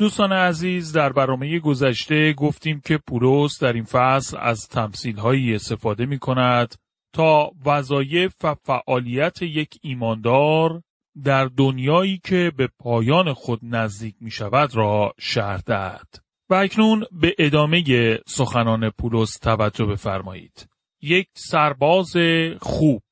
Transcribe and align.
دوستان 0.00 0.32
عزیز 0.32 0.92
در 0.92 1.12
برنامه 1.12 1.58
گذشته 1.58 2.32
گفتیم 2.32 2.80
که 2.80 2.98
پولس 2.98 3.62
در 3.62 3.72
این 3.72 3.84
فصل 3.84 4.36
از 4.40 4.68
تمثیل 4.68 5.16
هایی 5.18 5.54
استفاده 5.54 6.06
می 6.06 6.18
کند 6.18 6.74
تا 7.12 7.50
وظایف 7.64 8.34
و 8.44 8.54
فعالیت 8.54 9.42
یک 9.42 9.78
ایماندار 9.82 10.82
در 11.24 11.44
دنیایی 11.44 12.20
که 12.24 12.52
به 12.56 12.68
پایان 12.78 13.32
خود 13.32 13.60
نزدیک 13.62 14.14
می 14.20 14.30
شود 14.30 14.76
را 14.76 15.14
شرح 15.20 15.60
دهد. 15.60 16.08
و 16.50 16.54
اکنون 16.54 17.04
به 17.12 17.34
ادامه 17.38 17.82
سخنان 18.26 18.90
پولس 18.90 19.38
توجه 19.38 19.84
بفرمایید. 19.84 20.68
یک 21.02 21.28
سرباز 21.34 22.12
خوب 22.60 23.02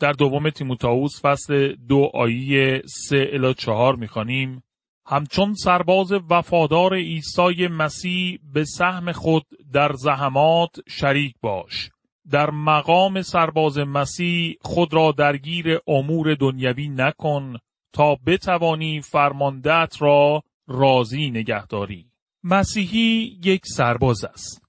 در 0.00 0.12
دوم 0.12 0.50
تیموتائوس 0.50 1.20
فصل 1.22 1.74
دو 1.88 2.10
آیه 2.14 2.82
سه 2.86 3.28
الا 3.32 3.52
چهار 3.52 3.96
می‌خوانیم 3.96 4.62
همچون 5.10 5.54
سرباز 5.54 6.12
وفادار 6.30 6.94
عیسی 6.94 7.66
مسیح 7.66 8.38
به 8.52 8.64
سهم 8.64 9.12
خود 9.12 9.46
در 9.72 9.92
زحمات 9.92 10.70
شریک 10.88 11.34
باش. 11.40 11.90
در 12.30 12.50
مقام 12.50 13.22
سرباز 13.22 13.78
مسیح 13.78 14.54
خود 14.60 14.94
را 14.94 15.12
درگیر 15.12 15.78
امور 15.86 16.34
دنیوی 16.34 16.88
نکن 16.88 17.56
تا 17.92 18.16
بتوانی 18.26 19.00
فرماندت 19.00 19.96
را 19.98 20.42
راضی 20.66 21.30
نگهداری. 21.30 22.06
مسیحی 22.44 23.38
یک 23.44 23.62
سرباز 23.66 24.24
است. 24.24 24.62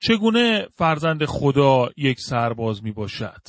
چگونه 0.00 0.66
فرزند 0.74 1.24
خدا 1.24 1.88
یک 1.96 2.20
سرباز 2.20 2.84
می 2.84 2.92
باشد؟ 2.92 3.42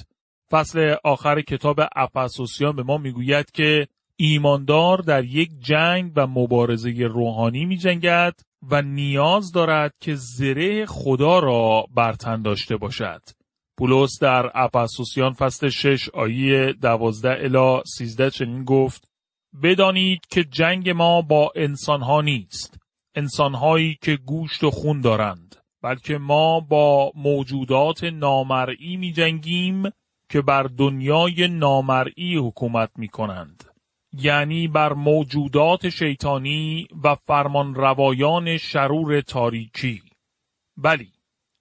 فصل 0.51 0.95
آخر 1.03 1.41
کتاب 1.41 1.79
افسوسیان 1.95 2.75
به 2.75 2.83
ما 2.83 2.97
می‌گوید 2.97 3.51
که 3.51 3.87
ایماندار 4.21 4.97
در 4.97 5.23
یک 5.23 5.51
جنگ 5.59 6.11
و 6.15 6.27
مبارزه 6.27 6.91
روحانی 6.91 7.65
می 7.65 7.77
جنگد 7.77 8.39
و 8.71 8.81
نیاز 8.81 9.51
دارد 9.51 9.93
که 10.01 10.15
زره 10.15 10.85
خدا 10.85 11.39
را 11.39 11.85
برتن 11.95 12.41
داشته 12.41 12.77
باشد. 12.77 13.21
پولس 13.77 14.19
در 14.21 14.51
اپسوسیان 14.55 15.33
فصل 15.33 15.69
6 15.69 16.09
آیه 16.09 16.73
12 16.73 17.29
الا 17.29 17.83
13 17.83 18.29
چنین 18.29 18.63
گفت 18.63 19.11
بدانید 19.63 20.25
که 20.29 20.43
جنگ 20.43 20.89
ما 20.89 21.21
با 21.21 21.51
انسانها 21.55 22.21
نیست 22.21 22.77
انسانهایی 23.15 23.97
که 24.01 24.15
گوشت 24.15 24.63
و 24.63 24.71
خون 24.71 25.01
دارند 25.01 25.55
بلکه 25.83 26.17
ما 26.17 26.59
با 26.59 27.11
موجودات 27.15 28.03
نامرئی 28.03 28.97
می 28.97 29.13
جنگیم 29.13 29.83
که 30.29 30.41
بر 30.41 30.63
دنیای 30.63 31.47
نامرئی 31.47 32.35
حکومت 32.35 32.89
می 32.97 33.07
کنند. 33.07 33.68
یعنی 34.13 34.67
بر 34.67 34.93
موجودات 34.93 35.89
شیطانی 35.89 36.87
و 37.03 37.15
فرمان 37.15 37.75
روایان 37.75 38.57
شرور 38.57 39.21
تاریکی. 39.21 40.01
بلی، 40.77 41.11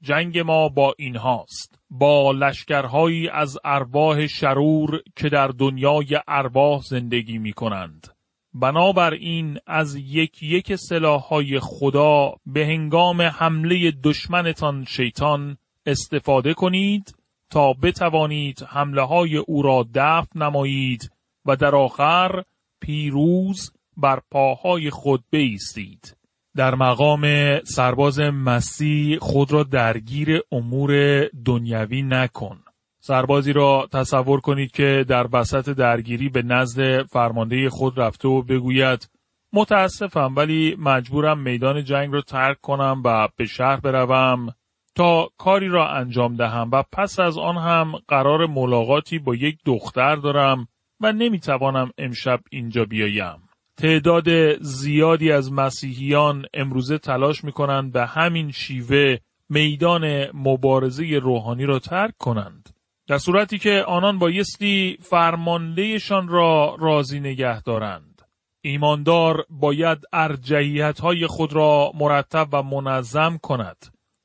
جنگ 0.02 0.38
ما 0.38 0.68
با 0.68 0.94
اینهاست. 0.98 1.78
با 1.90 2.32
لشکرهایی 2.32 3.28
از 3.28 3.58
ارواح 3.64 4.26
شرور 4.26 5.00
که 5.16 5.28
در 5.28 5.48
دنیای 5.48 6.20
ارواح 6.28 6.80
زندگی 6.80 7.38
می 7.38 7.52
کنند. 7.52 8.06
بنابراین 8.54 9.58
از 9.66 9.96
یک 9.96 10.42
یک 10.42 10.74
سلاحهای 10.76 11.60
خدا 11.60 12.34
به 12.46 12.66
هنگام 12.66 13.22
حمله 13.22 13.90
دشمنتان 13.90 14.84
شیطان 14.84 15.56
استفاده 15.86 16.54
کنید 16.54 17.14
تا 17.50 17.72
بتوانید 17.72 18.62
حمله 18.68 19.02
های 19.02 19.36
او 19.36 19.62
را 19.62 19.86
دفع 19.94 20.38
نمایید 20.38 21.10
و 21.46 21.56
در 21.56 21.74
آخر 21.74 22.42
پیروز 22.80 23.72
بر 23.96 24.20
پاهای 24.30 24.90
خود 24.90 25.24
بیستید. 25.30 26.16
در 26.56 26.74
مقام 26.74 27.24
سرباز 27.64 28.20
مسیح 28.20 29.18
خود 29.18 29.52
را 29.52 29.62
درگیر 29.62 30.40
امور 30.52 31.24
دنیوی 31.44 32.02
نکن. 32.02 32.60
سربازی 33.00 33.52
را 33.52 33.88
تصور 33.92 34.40
کنید 34.40 34.70
که 34.70 35.04
در 35.08 35.26
وسط 35.32 35.68
درگیری 35.68 36.28
به 36.28 36.42
نزد 36.42 37.02
فرمانده 37.02 37.70
خود 37.70 38.00
رفته 38.00 38.28
و 38.28 38.42
بگوید 38.42 39.10
متاسفم 39.52 40.34
ولی 40.36 40.76
مجبورم 40.78 41.38
میدان 41.38 41.84
جنگ 41.84 42.12
را 42.12 42.20
ترک 42.20 42.60
کنم 42.60 43.02
و 43.04 43.28
به 43.36 43.44
شهر 43.44 43.80
بروم 43.80 44.54
تا 44.94 45.28
کاری 45.38 45.68
را 45.68 45.88
انجام 45.88 46.36
دهم 46.36 46.70
و 46.72 46.82
پس 46.92 47.20
از 47.20 47.38
آن 47.38 47.56
هم 47.56 47.92
قرار 48.08 48.46
ملاقاتی 48.46 49.18
با 49.18 49.34
یک 49.34 49.58
دختر 49.64 50.16
دارم 50.16 50.68
و 51.00 51.12
نمی‌توانم 51.12 51.90
امشب 51.98 52.40
اینجا 52.50 52.84
بیایم. 52.84 53.48
تعداد 53.76 54.58
زیادی 54.62 55.32
از 55.32 55.52
مسیحیان 55.52 56.44
امروزه 56.54 56.98
تلاش 56.98 57.44
می‌کنند 57.44 57.92
به 57.92 58.06
همین 58.06 58.50
شیوه 58.50 59.16
میدان 59.48 60.26
مبارزه 60.34 61.18
روحانی 61.22 61.66
را 61.66 61.78
ترک 61.78 62.14
کنند. 62.18 62.68
در 63.06 63.18
صورتی 63.18 63.58
که 63.58 63.84
آنان 63.86 64.18
بایستی 64.18 64.98
فرماندهشان 65.00 66.28
را 66.28 66.76
راضی 66.80 67.20
نگه 67.20 67.62
دارند. 67.62 68.22
ایماندار 68.60 69.46
باید 69.50 69.98
ارجحیت 70.12 71.00
های 71.00 71.26
خود 71.26 71.52
را 71.52 71.92
مرتب 71.94 72.48
و 72.52 72.62
منظم 72.62 73.38
کند. 73.42 73.76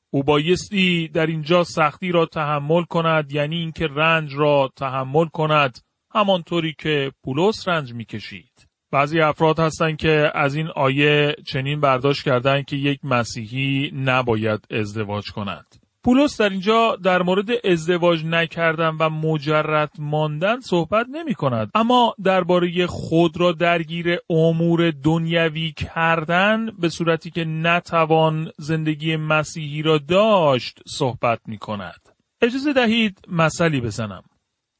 او 0.09 0.23
بایستی 0.23 1.07
در 1.07 1.25
اینجا 1.25 1.63
سختی 1.63 2.12
را 2.12 2.25
تحمل 2.25 2.83
کند 2.83 3.31
یعنی 3.31 3.56
اینکه 3.56 3.88
رنج 3.88 4.35
را 4.35 4.69
تحمل 4.75 5.25
کند 5.25 5.79
همانطوری 6.13 6.75
که 6.79 7.12
پولس 7.24 7.68
رنج 7.68 7.94
می‌کشید. 7.94 8.68
بعضی 8.91 9.22
افراد 9.22 9.59
هستند 9.59 9.97
که 9.97 10.31
از 10.35 10.56
این 10.56 10.68
آیه 10.68 11.35
چنین 11.46 11.79
برداشت 11.79 12.24
کردند 12.24 12.66
که 12.66 12.75
یک 12.75 13.00
مسیحی 13.03 13.91
نباید 13.96 14.68
ازدواج 14.72 15.31
کند. 15.31 15.84
پولس 16.03 16.41
در 16.41 16.50
اینجا 16.50 16.96
در 16.96 17.22
مورد 17.22 17.47
ازدواج 17.66 18.25
نکردن 18.25 18.90
و 19.00 19.09
مجرد 19.09 19.91
ماندن 20.00 20.59
صحبت 20.59 21.06
نمی 21.12 21.34
کند 21.34 21.72
اما 21.75 22.16
درباره 22.24 22.88
خود 22.88 23.40
را 23.40 23.51
درگیر 23.51 24.18
امور 24.30 24.91
دنیوی 24.91 25.72
کردن 25.72 26.66
به 26.66 26.90
صورتی 26.90 27.31
که 27.31 27.45
نتوان 27.45 28.51
زندگی 28.57 29.16
مسیحی 29.16 29.81
را 29.81 29.97
داشت 29.97 30.80
صحبت 30.88 31.40
می 31.47 31.57
کند 31.57 32.09
اجازه 32.41 32.74
دهید 32.74 33.19
مسئله 33.28 33.81
بزنم 33.81 34.24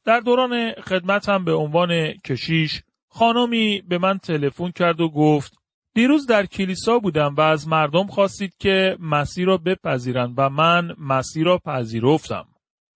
در 0.04 0.20
دوران 0.20 0.72
خدمتم 0.72 1.44
به 1.44 1.52
عنوان 1.52 2.12
کشیش 2.12 2.82
خانمی 3.08 3.82
به 3.88 3.98
من 3.98 4.18
تلفن 4.18 4.70
کرد 4.70 5.00
و 5.00 5.08
گفت 5.08 5.52
دیروز 5.94 6.26
در 6.26 6.46
کلیسا 6.46 6.98
بودم 6.98 7.34
و 7.34 7.40
از 7.40 7.68
مردم 7.68 8.06
خواستید 8.06 8.54
که 8.58 8.96
مسیح 9.00 9.46
را 9.46 9.56
بپذیرند 9.56 10.34
و 10.36 10.50
من 10.50 10.94
مسیح 10.98 11.44
را 11.44 11.58
پذیرفتم. 11.58 12.44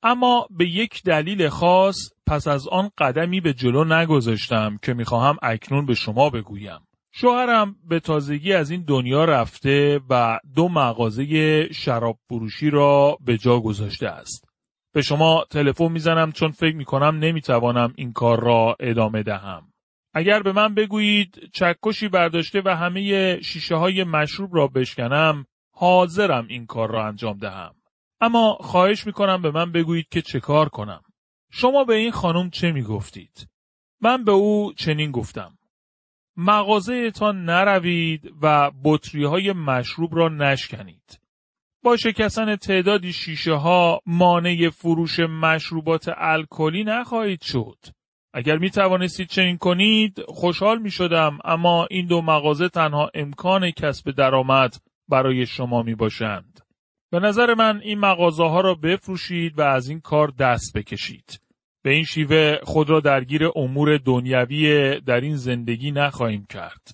اما 0.03 0.47
به 0.51 0.69
یک 0.69 1.03
دلیل 1.03 1.49
خاص 1.49 1.97
پس 2.27 2.49
از 2.49 2.69
آن 2.69 2.91
قدمی 2.99 3.41
به 3.41 3.53
جلو 3.53 3.85
نگذاشتم 3.85 4.79
که 4.83 4.95
می‌خواهم 4.95 5.37
اکنون 5.43 5.87
به 5.87 5.95
شما 5.95 6.31
بگویم. 6.31 6.79
شوهرم 7.13 7.77
به 7.89 8.01
تازگی 8.01 8.53
از 8.53 8.71
این 8.71 8.85
دنیا 8.85 9.25
رفته 9.25 10.01
و 10.11 10.39
دو 10.57 10.69
مغازه 10.69 11.69
شراب 11.73 12.19
فروشی 12.29 12.71
را 12.71 13.19
به 13.21 13.39
جا 13.39 13.61
گذاشته 13.61 14.09
است. 14.09 14.48
به 14.93 15.03
شما 15.03 15.45
تلفن 15.51 15.93
می‌زنم 15.93 16.33
چون 16.33 16.51
فکر 16.51 16.77
می‌کنم 16.77 17.19
نمی‌توانم 17.19 17.93
این 17.97 18.13
کار 18.13 18.41
را 18.41 18.77
ادامه 18.81 19.23
دهم. 19.23 19.73
اگر 20.15 20.43
به 20.43 20.53
من 20.53 20.75
بگویید 20.75 21.51
چکشی 21.53 22.09
برداشته 22.09 22.63
و 22.65 22.77
همه 22.77 23.41
شیشه 23.43 23.77
های 23.77 24.05
مشروب 24.05 24.57
را 24.57 24.67
بشکنم 24.67 25.47
حاضرم 25.71 26.47
این 26.49 26.67
کار 26.67 26.91
را 26.91 27.07
انجام 27.07 27.39
دهم. 27.39 27.75
اما 28.21 28.59
خواهش 28.61 29.07
می‌کنم 29.07 29.43
به 29.43 29.51
من 29.51 29.73
بگویید 29.73 30.09
که 30.11 30.23
چه 30.23 30.41
کار 30.41 30.69
کنم. 30.69 31.03
شما 31.51 31.85
به 31.85 31.95
این 31.95 32.11
خانم 32.11 32.51
چه 32.51 32.73
می‌گفتید؟ 32.73 33.49
من 34.01 34.25
به 34.25 34.33
او 34.33 34.73
چنین 34.73 35.11
گفتم. 35.11 35.59
مغازه 36.37 37.11
تان 37.11 37.45
نروید 37.45 38.33
و 38.43 38.71
بطری 38.85 39.25
های 39.25 39.53
مشروب 39.53 40.17
را 40.17 40.29
نشکنید. 40.29 41.21
با 41.83 41.97
شکستن 41.97 42.57
تعدادی 42.57 43.13
شیشه 43.13 43.53
ها 43.53 44.01
مانع 44.07 44.69
فروش 44.69 45.21
مشروبات 45.21 46.11
الکلی 46.17 46.85
نخواهید 46.85 47.43
شد. 47.43 47.79
اگر 48.35 48.59
می 48.59 48.71
توانستید 48.71 49.29
چنین 49.29 49.59
کنید 49.59 50.23
خوشحال 50.29 50.79
می 50.79 50.91
شدم 50.91 51.39
اما 51.45 51.87
این 51.91 52.07
دو 52.07 52.23
مغازه 52.23 52.69
تنها 52.69 53.11
امکان 53.15 53.71
کسب 53.71 54.11
درآمد 54.11 54.77
برای 55.09 55.47
شما 55.47 55.83
می 55.83 55.95
باشند. 55.95 56.61
به 57.11 57.21
نظر 57.21 57.55
من 57.55 57.81
این 57.81 57.99
مغازه 57.99 58.45
ها 58.45 58.61
را 58.61 58.75
بفروشید 58.75 59.59
و 59.59 59.63
از 59.63 59.89
این 59.89 60.01
کار 60.01 60.29
دست 60.29 60.77
بکشید. 60.77 61.41
به 61.83 61.91
این 61.91 62.05
شیوه 62.05 62.59
خود 62.63 62.91
را 62.91 63.01
درگیر 63.01 63.51
امور 63.57 63.99
دنیوی 63.99 65.01
در 65.01 65.21
این 65.21 65.37
زندگی 65.37 65.91
نخواهیم 65.91 66.47
کرد. 66.47 66.89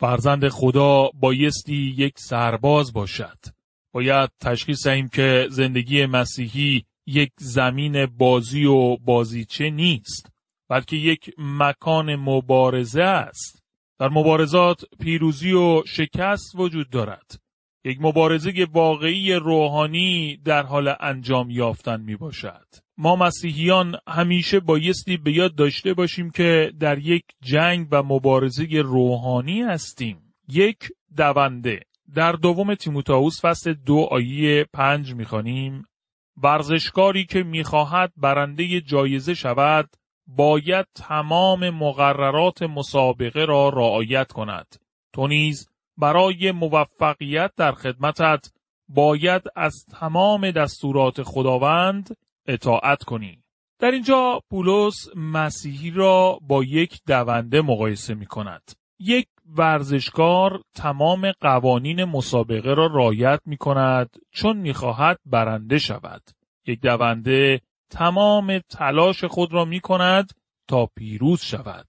فرزند 0.00 0.48
خدا 0.48 1.10
بایستی 1.14 1.94
یک 1.96 2.14
سرباز 2.18 2.92
باشد. 2.92 3.38
باید 3.94 4.30
تشخیص 4.40 4.86
دهیم 4.86 5.08
که 5.08 5.46
زندگی 5.50 6.06
مسیحی 6.06 6.84
یک 7.06 7.30
زمین 7.38 8.06
بازی 8.06 8.64
و 8.64 8.96
بازیچه 8.96 9.70
نیست 9.70 10.32
بلکه 10.68 10.96
یک 10.96 11.30
مکان 11.38 12.16
مبارزه 12.16 13.02
است. 13.02 13.64
در 13.98 14.08
مبارزات 14.08 14.84
پیروزی 15.00 15.52
و 15.52 15.82
شکست 15.86 16.54
وجود 16.54 16.90
دارد. 16.90 17.40
یک 17.84 17.98
مبارزه 18.00 18.66
واقعی 18.72 19.32
روحانی 19.32 20.36
در 20.44 20.62
حال 20.62 20.94
انجام 21.00 21.50
یافتن 21.50 22.00
می 22.00 22.16
باشد. 22.16 22.66
ما 22.98 23.16
مسیحیان 23.16 23.96
همیشه 24.08 24.60
بایستی 24.60 25.16
به 25.16 25.32
یاد 25.32 25.54
داشته 25.54 25.94
باشیم 25.94 26.30
که 26.30 26.72
در 26.80 26.98
یک 26.98 27.24
جنگ 27.42 27.88
و 27.90 28.02
مبارزه 28.02 28.66
روحانی 28.84 29.62
هستیم. 29.62 30.34
یک 30.48 30.78
دونده 31.16 31.80
در 32.14 32.32
دوم 32.32 32.74
تیموتائوس 32.74 33.44
فصل 33.44 33.72
دو 33.72 34.08
آیه 34.10 34.64
پنج 34.72 35.14
می‌خوانیم 35.14 35.84
ورزشکاری 36.42 37.24
که 37.24 37.42
می‌خواهد 37.42 38.12
برنده 38.16 38.80
جایزه 38.80 39.34
شود 39.34 39.90
باید 40.26 40.86
تمام 40.94 41.70
مقررات 41.70 42.62
مسابقه 42.62 43.44
را 43.44 43.68
رعایت 43.68 44.32
کند. 44.32 44.76
تو 45.12 45.26
نیز 45.26 45.68
برای 45.96 46.52
موفقیت 46.52 47.52
در 47.56 47.72
خدمتت 47.72 48.52
باید 48.88 49.42
از 49.56 49.86
تمام 50.00 50.50
دستورات 50.50 51.22
خداوند 51.22 52.16
اطاعت 52.46 53.04
کنی. 53.04 53.38
در 53.78 53.90
اینجا 53.90 54.40
پولس 54.50 55.08
مسیحی 55.16 55.90
را 55.90 56.38
با 56.42 56.64
یک 56.64 57.00
دونده 57.06 57.62
مقایسه 57.62 58.14
می 58.14 58.26
کند. 58.26 58.72
یک 58.98 59.28
ورزشکار 59.46 60.62
تمام 60.74 61.32
قوانین 61.40 62.04
مسابقه 62.04 62.74
را 62.74 62.86
رایت 62.86 63.40
می 63.46 63.56
کند 63.56 64.16
چون 64.30 64.56
می 64.56 64.72
خواهد 64.72 65.18
برنده 65.26 65.78
شود. 65.78 66.22
یک 66.66 66.80
دونده 66.80 67.60
تمام 67.90 68.58
تلاش 68.58 69.24
خود 69.24 69.52
را 69.52 69.64
می 69.64 69.80
کند 69.80 70.30
تا 70.68 70.86
پیروز 70.86 71.40
شود. 71.40 71.86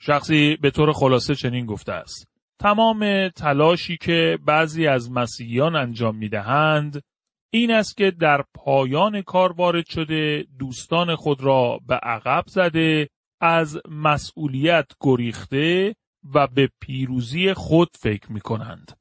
شخصی 0.00 0.56
به 0.56 0.70
طور 0.70 0.92
خلاصه 0.92 1.34
چنین 1.34 1.66
گفته 1.66 1.92
است. 1.92 2.28
تمام 2.58 3.28
تلاشی 3.28 3.96
که 3.96 4.38
بعضی 4.46 4.86
از 4.86 5.10
مسیحیان 5.10 5.76
انجام 5.76 6.16
می 6.16 6.28
دهند 6.28 7.02
این 7.50 7.70
است 7.70 7.96
که 7.96 8.10
در 8.10 8.44
پایان 8.54 9.22
کار 9.22 9.52
وارد 9.52 9.86
شده 9.86 10.46
دوستان 10.58 11.16
خود 11.16 11.40
را 11.40 11.80
به 11.86 11.94
عقب 11.94 12.44
زده 12.46 13.08
از 13.40 13.80
مسئولیت 13.88 14.86
گریخته 15.00 15.94
و 16.34 16.46
به 16.46 16.68
پیروزی 16.80 17.54
خود 17.54 17.88
فکر 18.00 18.32
می 18.32 18.40
کنند. 18.40 18.92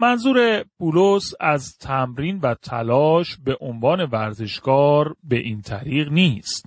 منظور 0.00 0.64
پولس 0.78 1.34
از 1.40 1.78
تمرین 1.78 2.38
و 2.38 2.54
تلاش 2.54 3.36
به 3.44 3.56
عنوان 3.60 4.04
ورزشکار 4.04 5.16
به 5.24 5.36
این 5.36 5.60
طریق 5.60 6.08
نیست. 6.12 6.66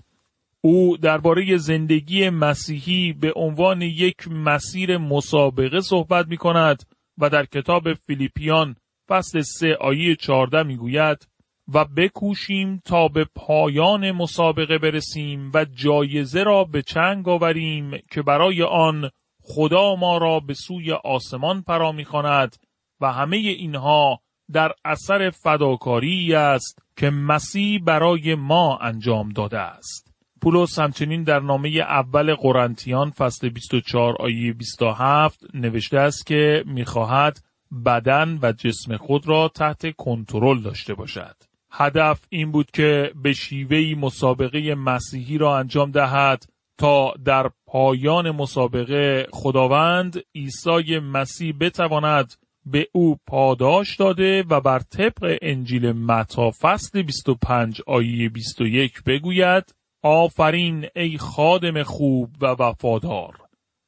او 0.62 0.98
درباره 0.98 1.58
زندگی 1.58 2.30
مسیحی 2.30 3.14
به 3.14 3.34
عنوان 3.36 3.82
یک 3.82 4.28
مسیر 4.28 4.98
مسابقه 4.98 5.82
صحبت 5.82 6.28
می 6.28 6.38
کند 6.38 6.84
و 7.18 7.30
در 7.30 7.46
کتاب 7.46 7.94
فیلیپیان 7.94 8.76
فصل 9.10 9.42
3 9.42 9.76
آیه 9.82 10.16
14 10.16 10.64
می 10.64 10.78
گوید 10.78 11.28
و 11.74 11.86
بکوشیم 11.86 12.82
تا 12.86 13.08
به 13.08 13.26
پایان 13.36 14.12
مسابقه 14.12 14.78
برسیم 14.78 15.52
و 15.54 15.66
جایزه 15.66 16.44
را 16.44 16.64
به 16.64 16.82
چنگ 16.82 17.30
آوریم 17.30 17.92
که 18.12 18.22
برای 18.22 18.64
آن 18.64 19.10
خدا 19.50 19.96
ما 19.96 20.18
را 20.18 20.40
به 20.40 20.54
سوی 20.54 20.92
آسمان 20.92 21.62
فرا 21.62 21.92
می‌خواند 21.92 22.56
و 23.02 23.12
همه 23.12 23.38
اینها 23.38 24.20
در 24.52 24.72
اثر 24.86 25.30
فداکاری 25.30 26.36
است 26.36 26.80
که 26.98 27.10
مسیح 27.10 27.82
برای 27.84 28.36
ما 28.36 28.78
انجام 28.78 29.30
داده 29.30 29.60
است. 29.60 30.14
پولس 30.42 30.80
همچنین 30.80 31.24
در 31.24 31.40
نامه 31.40 31.70
اول 31.70 32.36
قرنتیان 32.36 33.10
فصل 33.12 33.50
24 33.50 34.16
آیه 34.20 34.54
27 34.54 35.40
نوشته 35.54 36.00
است 36.00 36.26
که 36.26 36.64
می‌خواهد 36.66 37.40
بدن 37.86 38.40
و 38.42 38.52
جسم 38.52 38.98
خود 38.98 39.28
را 39.28 39.48
تحت 39.48 39.96
کنترل 39.96 40.62
داشته 40.62 40.94
باشد. 40.94 41.36
هدف 41.72 42.26
این 42.30 42.52
بود 42.52 42.72
که 42.72 43.12
به 43.24 43.34
شیوهی 43.34 43.96
مسابقه 43.96 44.76
مسیحی 44.76 45.38
را 45.38 45.58
انجام 45.58 45.92
دهد 45.92 46.46
تا 46.80 47.14
در 47.26 47.50
پایان 47.68 48.32
مسابقه 48.32 49.28
خداوند 49.32 50.20
عیسی 50.36 51.00
مسیح 51.00 51.54
بتواند 51.60 52.34
به 52.66 52.88
او 52.92 53.18
پاداش 53.28 53.96
داده 53.98 54.44
و 54.50 54.62
بر 54.62 54.80
طبق 54.80 55.38
انجیل 55.42 55.92
متا 55.92 56.52
فصل 56.62 57.02
25 57.02 57.82
آیه 57.88 58.30
21 58.30 59.04
بگوید 59.04 59.76
آفرین 60.04 60.86
ای 60.96 61.18
خادم 61.18 61.84
خوب 61.84 62.30
و 62.42 62.46
وفادار. 62.46 63.38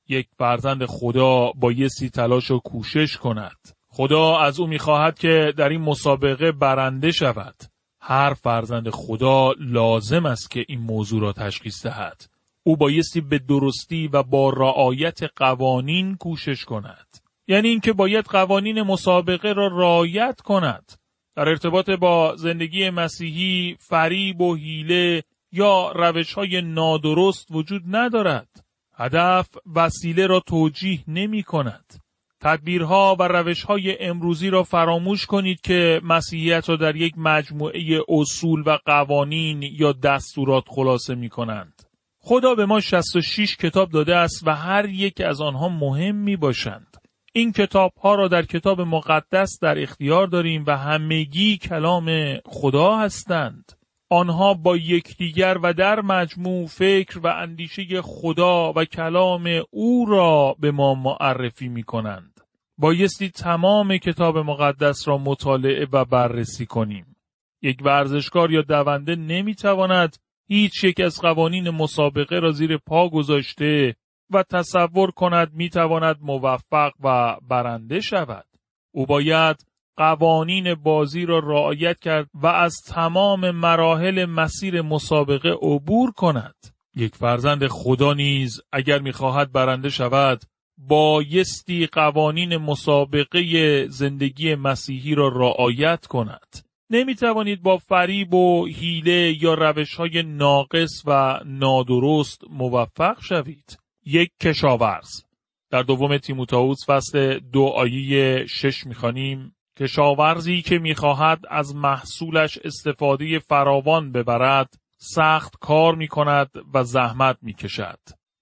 یک 0.10 0.28
فرزند 0.38 0.86
خدا 0.86 1.52
بایستی 1.52 2.10
تلاش 2.10 2.52
و 2.52 2.60
کوشش 2.60 3.18
کند. 3.18 3.58
خدا 3.90 4.38
از 4.38 4.60
او 4.60 4.68
می‌خواهد 4.68 5.20
که 5.20 5.54
در 5.58 5.70
این 5.70 5.82
مسابقه 5.82 6.52
برنده 6.52 7.12
شود. 7.12 7.56
هر 8.02 8.34
فرزند 8.34 8.90
خدا 8.90 9.52
لازم 9.60 10.26
است 10.26 10.52
که 10.52 10.66
این 10.68 10.80
موضوع 10.80 11.22
را 11.22 11.34
تشخیص 11.34 11.86
دهد. 11.86 12.31
او 12.64 12.78
بایستی 12.78 13.22
به 13.22 13.40
درستی 13.40 14.08
و 14.08 14.24
با 14.24 14.50
رعایت 14.50 15.20
قوانین 15.36 16.16
کوشش 16.16 16.66
کند. 16.66 17.08
یعنی 17.48 17.70
اینکه 17.70 17.94
باید 17.94 18.26
قوانین 18.26 18.82
مسابقه 18.82 19.54
را 19.54 19.68
رعایت 19.68 20.42
کند. 20.42 20.92
در 21.36 21.50
ارتباط 21.50 21.90
با 21.90 22.36
زندگی 22.36 22.90
مسیحی 22.90 23.78
فریب 23.80 24.42
و 24.42 24.56
حیله 24.56 25.24
یا 25.52 25.92
روش 25.92 26.34
های 26.34 26.62
نادرست 26.62 27.48
وجود 27.52 27.82
ندارد. 27.88 28.50
هدف 28.94 29.50
وسیله 29.76 30.28
را 30.28 30.40
توجیه 30.40 31.00
نمی 31.08 31.44
کند. 31.44 32.02
تدبیرها 32.42 33.16
و 33.20 33.24
روشهای 33.24 34.04
امروزی 34.04 34.50
را 34.50 34.64
فراموش 34.64 35.26
کنید 35.26 35.62
که 35.62 36.02
مسیحیت 36.04 36.70
را 36.70 36.76
در 36.76 36.96
یک 36.96 37.14
مجموعه 37.18 38.00
اصول 38.10 38.64
و 38.66 38.78
قوانین 38.86 39.62
یا 39.62 39.92
دستورات 39.92 40.64
خلاصه 40.68 41.16
می 41.16 41.30
کنند. 41.30 41.81
خدا 42.24 42.56
به 42.56 42.66
ما 42.66 42.80
66 42.80 43.58
کتاب 43.58 43.92
داده 43.92 44.16
است 44.16 44.48
و 44.48 44.56
هر 44.56 44.90
یک 44.90 45.22
از 45.22 45.42
آنها 45.42 45.70
مهم 45.70 46.16
می 46.16 46.36
باشند. 46.36 46.98
این 47.34 47.52
کتاب 47.52 47.94
ها 48.04 48.16
را 48.16 48.28
در 48.28 48.46
کتاب 48.46 48.82
مقدس 48.82 49.60
در 49.62 49.82
اختیار 49.82 50.28
داریم 50.28 50.64
و 50.68 50.78
همگی 50.78 51.58
کلام 51.58 52.38
خدا 52.46 52.98
هستند. 52.98 53.72
آنها 54.10 54.54
با 54.54 54.78
یکدیگر 54.78 55.58
و 55.64 55.74
در 55.74 56.02
مجموع 56.02 56.68
فکر 56.68 57.20
و 57.20 57.28
اندیشه 57.28 58.02
خدا 58.02 58.74
و 58.74 58.86
کلام 58.86 59.64
او 59.70 60.06
را 60.06 60.56
به 60.60 60.72
ما 60.72 60.94
معرفی 60.94 61.68
می 61.68 61.84
کنند. 61.84 62.42
بایستی 62.78 63.30
تمام 63.30 63.98
کتاب 63.98 64.38
مقدس 64.38 65.08
را 65.08 65.18
مطالعه 65.18 65.88
و 65.92 66.06
بررسی 66.06 66.66
کنیم. 66.66 67.16
یک 67.62 67.78
ورزشکار 67.82 68.52
یا 68.52 68.62
دونده 68.62 69.16
نمی‌تواند 69.16 70.18
هیچ 70.52 70.84
یک 70.84 71.00
از 71.00 71.22
قوانین 71.22 71.70
مسابقه 71.70 72.40
را 72.40 72.52
زیر 72.52 72.78
پا 72.78 73.10
گذاشته 73.10 73.96
و 74.34 74.44
تصور 74.44 75.12
کند 75.12 75.54
می‌تواند 75.54 76.18
موفق 76.22 76.92
و 77.04 77.38
برنده 77.50 78.00
شود. 78.00 78.46
او 78.94 79.06
باید 79.06 79.66
قوانین 79.98 80.76
بازی 80.76 81.26
را 81.26 81.40
رعایت 81.40 82.00
کرد 82.00 82.30
و 82.34 82.48
از 82.48 82.76
تمام 82.88 83.52
مراحل 83.52 84.26
مسیر 84.26 84.82
مسابقه 84.82 85.50
عبور 85.50 86.12
کند. 86.12 86.56
یک 86.96 87.16
فرزند 87.16 87.68
خدا 87.68 88.14
نیز 88.14 88.62
اگر 88.72 89.00
می‌خواهد 89.00 89.52
برنده 89.52 89.90
شود 89.90 90.42
بایستی 90.78 91.88
قوانین 91.88 92.58
مسابقه 92.58 93.88
زندگی 93.88 94.56
مسیحی 94.56 95.16
را 95.16 95.28
رعایت 95.28 96.06
کند. 96.06 96.71
نمی 96.94 97.16
توانید 97.16 97.62
با 97.62 97.78
فریب 97.78 98.34
و 98.34 98.66
حیله 98.66 99.44
یا 99.44 99.54
روش 99.54 99.96
های 99.96 100.24
ناقص 100.24 101.04
و 101.06 101.40
نادرست 101.46 102.42
موفق 102.50 103.22
شوید. 103.22 103.78
یک 104.06 104.32
کشاورز 104.42 105.24
در 105.70 105.82
دوم 105.82 106.18
تیموتائوس 106.18 106.90
فصل 106.90 107.40
دو 107.40 107.64
آیه 107.64 108.46
شش 108.46 108.86
می‌خوانیم 108.86 109.56
کشاورزی 109.80 110.62
که 110.62 110.80
می‌خواهد 110.80 111.40
از 111.50 111.76
محصولش 111.76 112.58
استفاده 112.64 113.40
فراوان 113.40 114.12
ببرد 114.12 114.74
سخت 114.98 115.54
کار 115.60 115.96
می 115.96 116.08
کند 116.08 116.50
و 116.74 116.84
زحمت 116.84 117.38
می 117.42 117.54
کشد. 117.54 118.00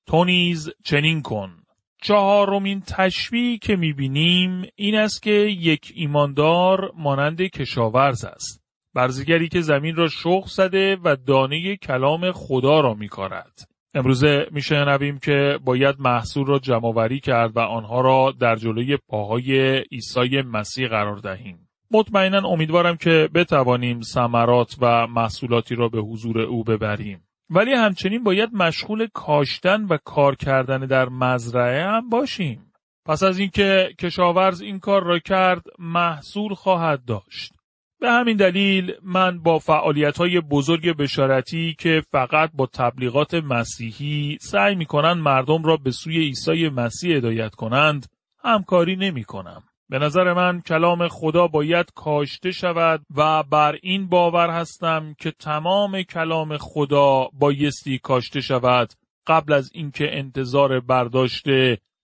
تو 0.07 0.25
نیز 0.25 0.69
چنین 0.85 1.21
کن. 1.21 1.58
چهارمین 2.01 2.81
تشبیه 2.87 3.57
که 3.57 3.75
می‌بینیم 3.75 4.65
این 4.75 4.95
است 4.95 5.21
که 5.21 5.31
یک 5.31 5.91
ایماندار 5.95 6.91
مانند 6.97 7.41
کشاورز 7.41 8.25
است. 8.25 8.61
برزگری 8.93 9.47
که 9.47 9.61
زمین 9.61 9.95
را 9.95 10.07
شخ 10.07 10.47
زده 10.47 10.97
و 11.03 11.15
دانه 11.15 11.75
کلام 11.75 12.31
خدا 12.31 12.79
را 12.79 12.93
میکارد. 12.93 13.69
امروزه 13.93 14.47
میشنویم 14.51 15.19
که 15.19 15.59
باید 15.65 15.95
محصول 15.99 16.47
را 16.47 16.59
جمعوری 16.59 17.19
کرد 17.19 17.57
و 17.57 17.59
آنها 17.59 18.01
را 18.01 18.33
در 18.39 18.55
جلوی 18.55 18.97
پاهای 18.97 19.77
عیسی 19.91 20.41
مسیح 20.41 20.87
قرار 20.87 21.17
دهیم. 21.17 21.69
مطمئنا 21.91 22.47
امیدوارم 22.47 22.97
که 22.97 23.29
بتوانیم 23.33 24.01
ثمرات 24.01 24.75
و 24.81 25.07
محصولاتی 25.07 25.75
را 25.75 25.89
به 25.89 25.99
حضور 26.01 26.41
او 26.41 26.63
ببریم. 26.63 27.28
ولی 27.49 27.73
همچنین 27.73 28.23
باید 28.23 28.49
مشغول 28.53 29.07
کاشتن 29.13 29.85
و 29.85 29.97
کار 30.05 30.35
کردن 30.35 30.79
در 30.79 31.09
مزرعه 31.09 31.83
هم 31.83 32.09
باشیم. 32.09 32.73
پس 33.05 33.23
از 33.23 33.39
اینکه 33.39 33.89
کشاورز 33.99 34.61
این 34.61 34.79
کار 34.79 35.03
را 35.03 35.19
کرد 35.19 35.63
محصول 35.79 36.53
خواهد 36.53 37.05
داشت. 37.05 37.53
به 38.01 38.11
همین 38.11 38.37
دلیل 38.37 38.93
من 39.03 39.39
با 39.39 39.59
فعالیت 39.59 40.17
های 40.17 40.41
بزرگ 40.41 40.97
بشارتی 40.97 41.75
که 41.79 42.03
فقط 42.11 42.51
با 42.53 42.65
تبلیغات 42.65 43.33
مسیحی 43.33 44.37
سعی 44.41 44.75
می 44.75 44.85
کنند 44.85 45.17
مردم 45.17 45.63
را 45.63 45.77
به 45.77 45.91
سوی 45.91 46.17
عیسی 46.17 46.69
مسیح 46.69 47.17
هدایت 47.17 47.55
کنند 47.55 48.05
همکاری 48.43 48.95
نمی 48.95 49.23
کنم. 49.23 49.63
به 49.89 49.99
نظر 49.99 50.33
من 50.33 50.61
کلام 50.61 51.07
خدا 51.07 51.47
باید 51.47 51.91
کاشته 51.95 52.51
شود 52.51 53.01
و 53.15 53.43
بر 53.43 53.79
این 53.81 54.07
باور 54.07 54.49
هستم 54.49 55.15
که 55.19 55.31
تمام 55.31 56.01
کلام 56.01 56.57
خدا 56.57 57.29
بایستی 57.33 57.99
کاشته 57.99 58.41
شود 58.41 58.93
قبل 59.27 59.53
از 59.53 59.71
اینکه 59.73 60.17
انتظار 60.17 60.79
برداشت 60.79 61.45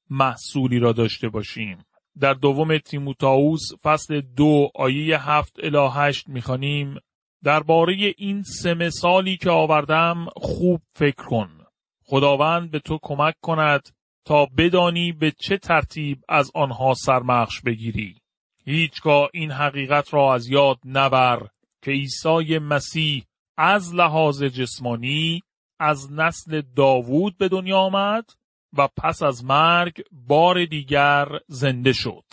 محصولی 0.09 0.79
را 0.79 0.91
داشته 0.91 1.29
باشیم. 1.29 1.85
در 2.19 2.33
دوم 2.33 2.77
تیموتائوس 2.77 3.61
فصل 3.83 4.21
دو 4.21 4.69
آیه 4.75 5.29
هفت 5.29 5.55
الی 5.63 5.89
هشت 5.91 6.29
می‌خوانیم 6.29 6.95
درباره 7.43 8.13
این 8.17 8.43
سه 8.43 8.73
مثالی 8.73 9.37
که 9.37 9.49
آوردم 9.49 10.27
خوب 10.35 10.81
فکر 10.95 11.25
کن. 11.25 11.49
خداوند 12.03 12.71
به 12.71 12.79
تو 12.79 12.99
کمک 13.01 13.33
کند 13.41 13.89
تا 14.25 14.48
بدانی 14.58 15.12
به 15.12 15.32
چه 15.32 15.58
ترتیب 15.58 16.24
از 16.29 16.51
آنها 16.55 16.94
سرمخش 16.94 17.62
بگیری. 17.62 18.15
هیچگاه 18.65 19.29
این 19.34 19.51
حقیقت 19.51 20.13
را 20.13 20.34
از 20.34 20.50
یاد 20.50 20.79
نبر 20.86 21.48
که 21.82 21.91
عیسی 21.91 22.60
مسیح 22.60 23.24
از 23.58 23.96
لحاظ 23.96 24.44
جسمانی 24.44 25.41
از 25.79 26.12
نسل 26.12 26.62
داوود 26.75 27.38
به 27.38 27.48
دنیا 27.48 27.77
آمد 27.77 28.29
و 28.77 28.88
پس 28.98 29.24
از 29.24 29.46
مرگ 29.46 30.03
بار 30.12 30.65
دیگر 30.65 31.27
زنده 31.48 31.94
شد. 31.94 32.25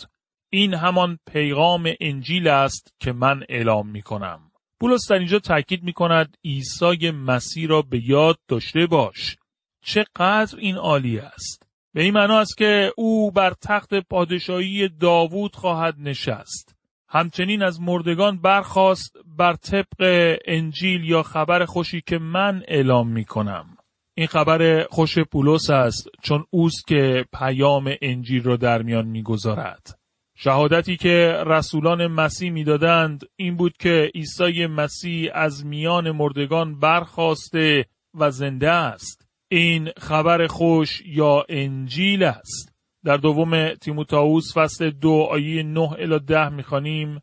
این 0.50 0.74
همان 0.74 1.18
پیغام 1.32 1.92
انجیل 2.00 2.48
است 2.48 2.94
که 3.00 3.12
من 3.12 3.44
اعلام 3.48 3.88
می 3.88 4.02
کنم. 4.02 4.50
بولس 4.80 5.10
در 5.10 5.18
اینجا 5.18 5.38
تاکید 5.38 5.82
می 5.82 5.92
کند 5.92 6.36
عیسی 6.44 7.10
مسیح 7.10 7.68
را 7.68 7.82
به 7.82 8.08
یاد 8.08 8.38
داشته 8.48 8.86
باش. 8.86 9.36
چقدر 9.84 10.58
این 10.58 10.76
عالی 10.76 11.18
است. 11.18 11.71
به 11.94 12.02
این 12.02 12.14
معنا 12.14 12.38
است 12.38 12.56
که 12.56 12.92
او 12.96 13.30
بر 13.30 13.52
تخت 13.60 13.94
پادشاهی 13.94 14.88
داوود 14.88 15.56
خواهد 15.56 15.94
نشست. 15.98 16.76
همچنین 17.08 17.62
از 17.62 17.80
مردگان 17.80 18.40
برخواست 18.40 19.16
بر 19.38 19.54
طبق 19.54 20.36
انجیل 20.44 21.04
یا 21.04 21.22
خبر 21.22 21.64
خوشی 21.64 22.02
که 22.06 22.18
من 22.18 22.62
اعلام 22.68 23.08
می 23.08 23.24
کنم. 23.24 23.76
این 24.14 24.26
خبر 24.26 24.86
خوش 24.90 25.18
پولس 25.18 25.70
است 25.70 26.08
چون 26.22 26.44
اوست 26.50 26.86
که 26.86 27.24
پیام 27.38 27.94
انجیل 28.02 28.42
را 28.42 28.56
در 28.56 28.82
میان 28.82 29.06
می‌گذارد. 29.06 29.98
شهادتی 30.36 30.96
که 30.96 31.42
رسولان 31.46 32.06
مسیح 32.06 32.50
می‌دادند 32.50 33.20
این 33.36 33.56
بود 33.56 33.76
که 33.76 34.10
عیسی 34.14 34.66
مسیح 34.66 35.30
از 35.34 35.66
میان 35.66 36.10
مردگان 36.10 36.78
برخواسته 36.78 37.86
و 38.14 38.30
زنده 38.30 38.70
است. 38.70 39.21
این 39.52 39.90
خبر 39.98 40.46
خوش 40.46 41.02
یا 41.06 41.44
انجیل 41.48 42.24
است. 42.24 42.72
در 43.04 43.16
دوم 43.16 43.74
تیموتائوس 43.74 44.58
فصل 44.58 44.90
دو 44.90 45.28
آیه 45.30 45.62
9 45.62 45.92
الی 45.92 46.18
10 46.18 46.48
می‌خوانیم 46.48 47.20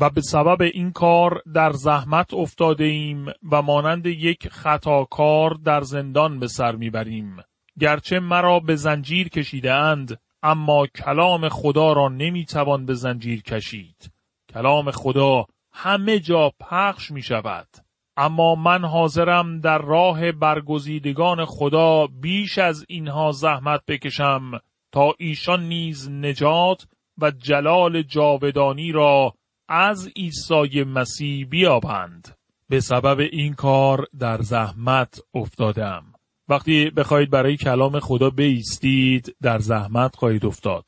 و 0.00 0.10
به 0.10 0.20
سبب 0.20 0.62
این 0.62 0.92
کار 0.92 1.42
در 1.54 1.72
زحمت 1.72 2.34
افتاده 2.34 2.84
ایم 2.84 3.26
و 3.52 3.62
مانند 3.62 4.06
یک 4.06 4.48
خطاکار 4.48 5.54
در 5.64 5.80
زندان 5.80 6.40
به 6.40 6.48
سر 6.48 6.76
می‌بریم. 6.76 7.36
گرچه 7.80 8.20
مرا 8.20 8.60
به 8.60 8.76
زنجیر 8.76 9.28
کشیده 9.28 9.72
اند 9.72 10.20
اما 10.42 10.86
کلام 10.86 11.48
خدا 11.48 11.92
را 11.92 12.08
نمی‌توان 12.08 12.86
به 12.86 12.94
زنجیر 12.94 13.42
کشید. 13.42 14.12
کلام 14.54 14.90
خدا 14.90 15.46
همه 15.72 16.18
جا 16.18 16.52
پخش 16.60 17.10
می 17.10 17.22
شود. 17.22 17.68
اما 18.16 18.54
من 18.54 18.84
حاضرم 18.84 19.60
در 19.60 19.78
راه 19.78 20.32
برگزیدگان 20.32 21.44
خدا 21.44 22.06
بیش 22.06 22.58
از 22.58 22.84
اینها 22.88 23.32
زحمت 23.32 23.80
بکشم 23.88 24.50
تا 24.92 25.14
ایشان 25.18 25.68
نیز 25.68 26.10
نجات 26.10 26.86
و 27.18 27.30
جلال 27.30 28.02
جاودانی 28.02 28.92
را 28.92 29.34
از 29.68 30.08
عیسی 30.16 30.84
مسیح 30.84 31.46
بیابند. 31.46 32.36
به 32.68 32.80
سبب 32.80 33.18
این 33.20 33.54
کار 33.54 34.06
در 34.18 34.42
زحمت 34.42 35.20
افتادم. 35.34 36.04
وقتی 36.48 36.90
بخواهید 36.90 37.30
برای 37.30 37.56
کلام 37.56 38.00
خدا 38.00 38.30
بیستید 38.30 39.36
در 39.42 39.58
زحمت 39.58 40.16
خواهید 40.16 40.46
افتاد. 40.46 40.84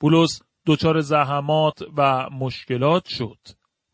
بولس 0.00 0.42
دچار 0.66 1.00
زحمات 1.00 1.82
و 1.96 2.30
مشکلات 2.30 3.04
شد. 3.08 3.38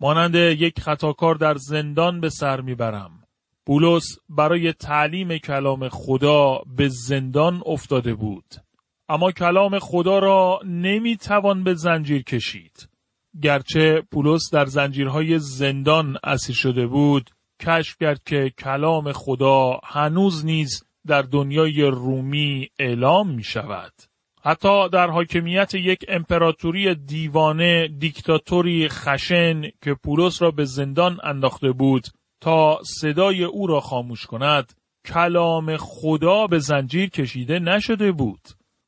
مانند 0.01 0.35
یک 0.35 0.81
خطاکار 0.81 1.35
در 1.35 1.55
زندان 1.55 2.21
به 2.21 2.29
سر 2.29 2.61
می‌برم. 2.61 3.11
بولس 3.67 4.05
برای 4.29 4.73
تعلیم 4.73 5.39
کلام 5.39 5.89
خدا 5.89 6.63
به 6.77 6.89
زندان 6.89 7.63
افتاده 7.67 8.15
بود. 8.15 8.55
اما 9.09 9.33
کلام 9.33 9.79
خدا 9.79 10.19
را 10.19 10.61
نمی‌توان 10.65 11.65
به 11.65 11.75
زنجیر 11.75 12.23
کشید. 12.23 12.89
گرچه 13.43 14.03
پولس 14.13 14.51
در 14.53 14.65
زنجیرهای 14.65 15.39
زندان 15.39 16.17
اسیر 16.25 16.57
شده 16.57 16.87
بود 16.87 17.31
کشف 17.61 17.97
کرد 18.01 18.23
که 18.25 18.53
کلام 18.59 19.13
خدا 19.13 19.81
هنوز 19.85 20.45
نیز 20.45 20.85
در 21.07 21.23
دنیای 21.23 21.83
رومی 21.83 22.69
اعلام 22.79 23.31
می 23.31 23.45
شود. 23.45 23.93
حتی 24.45 24.89
در 24.89 25.11
حاکمیت 25.11 25.75
یک 25.75 26.05
امپراتوری 26.09 26.95
دیوانه 26.95 27.89
دیکتاتوری 27.89 28.89
خشن 28.89 29.63
که 29.63 29.95
پولس 30.05 30.43
را 30.43 30.51
به 30.51 30.65
زندان 30.65 31.19
انداخته 31.23 31.73
بود 31.73 32.07
تا 32.41 32.79
صدای 33.01 33.45
او 33.45 33.67
را 33.67 33.81
خاموش 33.81 34.27
کند 34.27 34.73
کلام 35.05 35.77
خدا 35.77 36.47
به 36.47 36.59
زنجیر 36.59 37.11
کشیده 37.11 37.59
نشده 37.59 38.13
بود. 38.13 38.41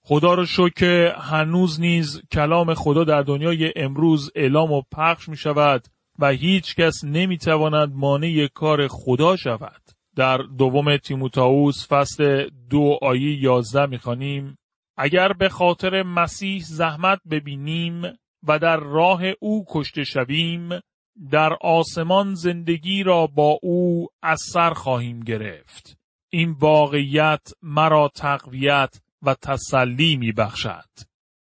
خدا 0.02 0.44
شکر 0.44 0.68
که 0.68 1.14
هنوز 1.18 1.80
نیز 1.80 2.22
کلام 2.32 2.74
خدا 2.74 3.04
در 3.04 3.22
دنیای 3.22 3.72
امروز 3.76 4.30
اعلام 4.34 4.72
و 4.72 4.82
پخش 4.92 5.28
می 5.28 5.36
شود 5.36 5.84
و 6.18 6.28
هیچ 6.28 6.74
کس 6.74 7.04
نمی 7.04 7.38
تواند 7.38 7.92
مانع 7.94 8.48
کار 8.54 8.88
خدا 8.88 9.36
شود. 9.36 9.82
در 10.16 10.38
دوم 10.58 10.96
تیموتائوس 10.96 11.88
فصل 11.88 12.48
دو 12.70 12.98
آیه 13.02 13.42
یازده 13.42 13.86
می 13.86 13.98
خانیم 13.98 14.58
اگر 15.02 15.32
به 15.32 15.48
خاطر 15.48 16.02
مسیح 16.02 16.62
زحمت 16.62 17.20
ببینیم 17.30 18.02
و 18.42 18.58
در 18.58 18.76
راه 18.76 19.22
او 19.40 19.64
کشته 19.68 20.04
شویم 20.04 20.68
در 21.30 21.52
آسمان 21.60 22.34
زندگی 22.34 23.02
را 23.02 23.26
با 23.26 23.58
او 23.62 24.08
از 24.22 24.40
سر 24.52 24.70
خواهیم 24.70 25.20
گرفت. 25.20 25.98
این 26.30 26.50
واقعیت 26.50 27.52
مرا 27.62 28.10
تقویت 28.14 29.00
و 29.22 29.34
تسلی 29.34 30.16
می 30.16 30.32
بخشد. 30.32 30.88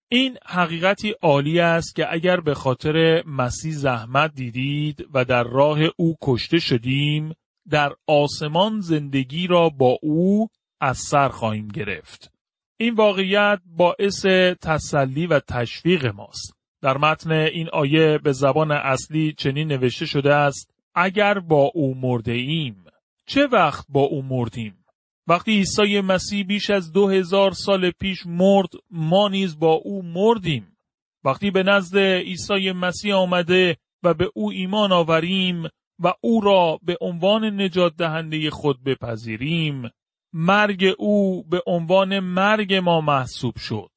این 0.10 0.38
حقیقتی 0.46 1.10
عالی 1.22 1.60
است 1.60 1.96
که 1.96 2.14
اگر 2.14 2.40
به 2.40 2.54
خاطر 2.54 3.24
مسیح 3.26 3.72
زحمت 3.72 4.34
دیدید 4.34 5.08
و 5.14 5.26
در 5.26 5.44
راه 5.44 5.80
او 5.98 6.16
کشته 6.22 6.60
شدیم 6.60 7.34
در 7.70 7.94
آسمان 8.08 8.80
زندگی 8.82 9.48
را 9.48 9.70
با 9.70 9.98
او 10.02 10.48
از 10.82 10.98
سر 10.98 11.30
خواهیم 11.30 11.68
گرفت. 11.68 12.37
این 12.78 12.94
واقعیت 12.94 13.60
باعث 13.66 14.26
تسلی 14.62 15.28
و 15.28 15.40
تشویق 15.40 16.06
ماست. 16.06 16.54
در 16.82 16.98
متن 16.98 17.32
این 17.32 17.70
آیه 17.74 18.18
به 18.18 18.32
زبان 18.32 18.72
اصلی 18.72 19.34
چنین 19.34 19.68
نوشته 19.68 20.06
شده 20.06 20.34
است 20.34 20.74
اگر 20.96 21.40
با 21.40 21.72
او 21.74 21.96
مرده 21.96 22.32
ایم 22.32 22.86
چه 23.26 23.48
وقت 23.52 23.86
با 23.90 24.02
او 24.02 24.22
مردیم 24.24 24.86
وقتی 25.28 25.52
عیسی 25.52 26.02
مسیح 26.02 26.46
بیش 26.46 26.70
از 26.70 26.92
دو 26.92 27.10
هزار 27.10 27.52
سال 27.52 27.92
پیش 27.92 28.18
مرد 28.26 28.70
ما 28.92 29.28
نیز 29.28 29.60
با 29.60 29.72
او 29.74 30.04
مردیم. 30.04 30.78
وقتی 31.24 31.52
به 31.52 31.64
نزد 31.64 31.98
عیسی 31.98 32.72
مسیح 32.72 33.16
آمده 33.16 33.78
و 34.04 34.14
به 34.14 34.30
او 34.36 34.52
ایمان 34.52 34.92
آوریم 34.92 35.64
و 36.00 36.14
او 36.22 36.42
را 36.42 36.80
به 36.84 36.98
عنوان 37.02 37.62
نجات 37.62 37.96
دهنده 37.96 38.50
خود 38.50 38.84
بپذیریم 38.84 39.90
مرگ 40.34 40.96
او 40.98 41.44
به 41.44 41.62
عنوان 41.68 42.20
مرگ 42.20 42.74
ما 42.74 43.02
محسوب 43.02 43.58
شد. 43.58 43.92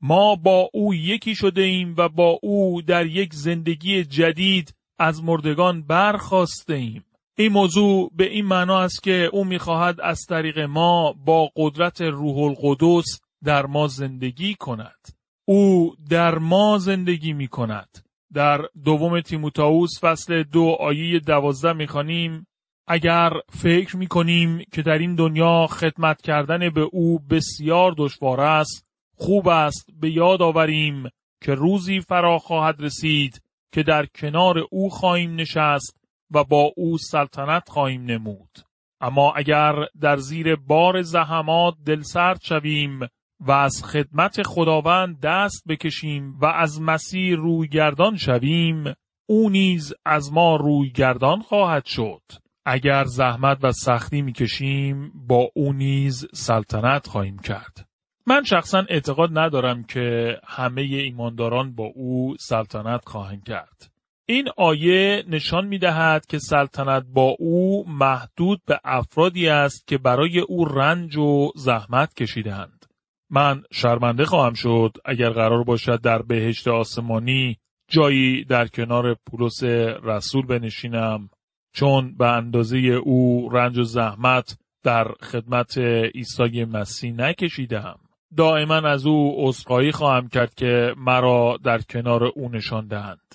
ما 0.00 0.36
با 0.36 0.70
او 0.72 0.94
یکی 0.94 1.34
شده 1.34 1.62
ایم 1.62 1.94
و 1.98 2.08
با 2.08 2.38
او 2.42 2.82
در 2.82 3.06
یک 3.06 3.34
زندگی 3.34 4.04
جدید 4.04 4.74
از 4.98 5.24
مردگان 5.24 5.82
برخواسته 5.82 6.74
ایم. 6.74 7.04
این 7.38 7.52
موضوع 7.52 8.10
به 8.16 8.30
این 8.30 8.44
معنا 8.44 8.80
است 8.80 9.02
که 9.02 9.30
او 9.32 9.44
می‌خواهد 9.44 10.00
از 10.00 10.20
طریق 10.28 10.58
ما 10.58 11.12
با 11.12 11.50
قدرت 11.56 12.00
روح 12.02 12.38
القدس 12.38 13.20
در 13.44 13.66
ما 13.66 13.86
زندگی 13.86 14.54
کند. 14.54 15.08
او 15.44 15.94
در 16.10 16.38
ما 16.38 16.78
زندگی 16.78 17.32
می 17.32 17.48
کند. 17.48 17.88
در 18.32 18.60
دوم 18.84 19.20
تیموتائوس 19.20 20.00
فصل 20.00 20.42
دو 20.42 20.76
آیه 20.80 21.20
دوازده 21.20 21.72
می‌خوانیم 21.72 22.46
اگر 22.88 23.32
فکر 23.48 23.96
می 23.96 24.06
کنیم 24.06 24.62
که 24.72 24.82
در 24.82 24.98
این 24.98 25.14
دنیا 25.14 25.66
خدمت 25.66 26.22
کردن 26.22 26.70
به 26.70 26.80
او 26.80 27.18
بسیار 27.18 27.94
دشوار 27.98 28.40
است 28.40 28.86
خوب 29.16 29.48
است 29.48 29.90
به 30.00 30.10
یاد 30.10 30.42
آوریم 30.42 31.08
که 31.42 31.54
روزی 31.54 32.00
فرا 32.00 32.38
خواهد 32.38 32.80
رسید 32.80 33.42
که 33.72 33.82
در 33.82 34.06
کنار 34.06 34.58
او 34.70 34.90
خواهیم 34.90 35.34
نشست 35.34 35.96
و 36.30 36.44
با 36.44 36.72
او 36.76 36.98
سلطنت 36.98 37.68
خواهیم 37.68 38.04
نمود. 38.04 38.58
اما 39.00 39.32
اگر 39.32 39.74
در 40.00 40.16
زیر 40.16 40.56
بار 40.56 41.02
زحمات 41.02 41.74
دلسرد 41.86 42.40
شویم 42.42 43.00
و 43.40 43.52
از 43.52 43.82
خدمت 43.84 44.42
خداوند 44.42 45.20
دست 45.20 45.62
بکشیم 45.68 46.38
و 46.40 46.46
از 46.46 46.82
مسیر 46.82 47.36
روی 47.36 47.68
گردان 47.68 48.16
شویم 48.16 48.84
او 49.28 49.50
نیز 49.50 49.94
از 50.04 50.32
ما 50.32 50.56
روی 50.56 50.90
گردان 50.90 51.40
خواهد 51.40 51.84
شد. 51.84 52.22
اگر 52.66 53.04
زحمت 53.04 53.58
و 53.62 53.72
سختی 53.72 54.22
می‌کشیم 54.22 55.12
با 55.14 55.50
او 55.54 55.72
نیز 55.72 56.26
سلطنت 56.34 57.06
خواهیم 57.06 57.38
کرد 57.38 57.88
من 58.26 58.44
شخصا 58.44 58.84
اعتقاد 58.88 59.38
ندارم 59.38 59.84
که 59.84 60.36
همه 60.46 60.82
ایمانداران 60.82 61.74
با 61.74 61.84
او 61.84 62.36
سلطنت 62.40 63.08
خواهند 63.08 63.44
کرد 63.44 63.90
این 64.28 64.48
آیه 64.56 65.24
نشان 65.28 65.66
می 65.66 65.78
دهد 65.78 66.26
که 66.26 66.38
سلطنت 66.38 67.04
با 67.12 67.36
او 67.38 67.84
محدود 67.88 68.60
به 68.66 68.80
افرادی 68.84 69.48
است 69.48 69.86
که 69.86 69.98
برای 69.98 70.40
او 70.40 70.64
رنج 70.64 71.16
و 71.16 71.52
زحمت 71.56 72.14
کشیدند. 72.14 72.86
من 73.30 73.62
شرمنده 73.72 74.24
خواهم 74.24 74.54
شد 74.54 74.96
اگر 75.04 75.30
قرار 75.30 75.64
باشد 75.64 76.00
در 76.00 76.22
بهشت 76.22 76.68
آسمانی 76.68 77.58
جایی 77.88 78.44
در 78.44 78.66
کنار 78.66 79.14
پولس 79.14 79.62
رسول 80.02 80.46
بنشینم 80.46 81.30
چون 81.76 82.14
به 82.16 82.26
اندازه 82.26 82.78
او 82.78 83.48
رنج 83.52 83.78
و 83.78 83.82
زحمت 83.82 84.58
در 84.82 85.08
خدمت 85.22 85.78
عیسی 86.14 86.64
مسیح 86.64 87.12
نکشیدم. 87.12 87.98
دائما 88.36 88.74
از 88.74 89.06
او 89.06 89.34
عذرخواهی 89.38 89.92
خواهم 89.92 90.28
کرد 90.28 90.54
که 90.54 90.94
مرا 90.96 91.58
در 91.64 91.78
کنار 91.78 92.24
او 92.24 92.48
نشان 92.48 92.86
دهند. 92.86 93.34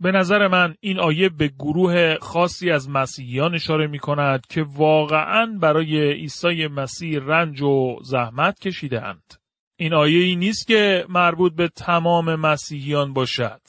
به 0.00 0.12
نظر 0.12 0.48
من 0.48 0.74
این 0.80 1.00
آیه 1.00 1.28
به 1.28 1.48
گروه 1.48 2.16
خاصی 2.20 2.70
از 2.70 2.90
مسیحیان 2.90 3.54
اشاره 3.54 3.86
می 3.86 3.98
کند 3.98 4.46
که 4.46 4.62
واقعا 4.62 5.58
برای 5.60 6.12
عیسی 6.12 6.66
مسیح 6.66 7.18
رنج 7.18 7.62
و 7.62 7.98
زحمت 8.02 8.58
کشیدهاند. 8.58 9.34
این 9.76 9.94
آیه 9.94 10.24
ای 10.24 10.36
نیست 10.36 10.66
که 10.66 11.06
مربوط 11.08 11.54
به 11.54 11.68
تمام 11.68 12.34
مسیحیان 12.34 13.12
باشد. 13.12 13.60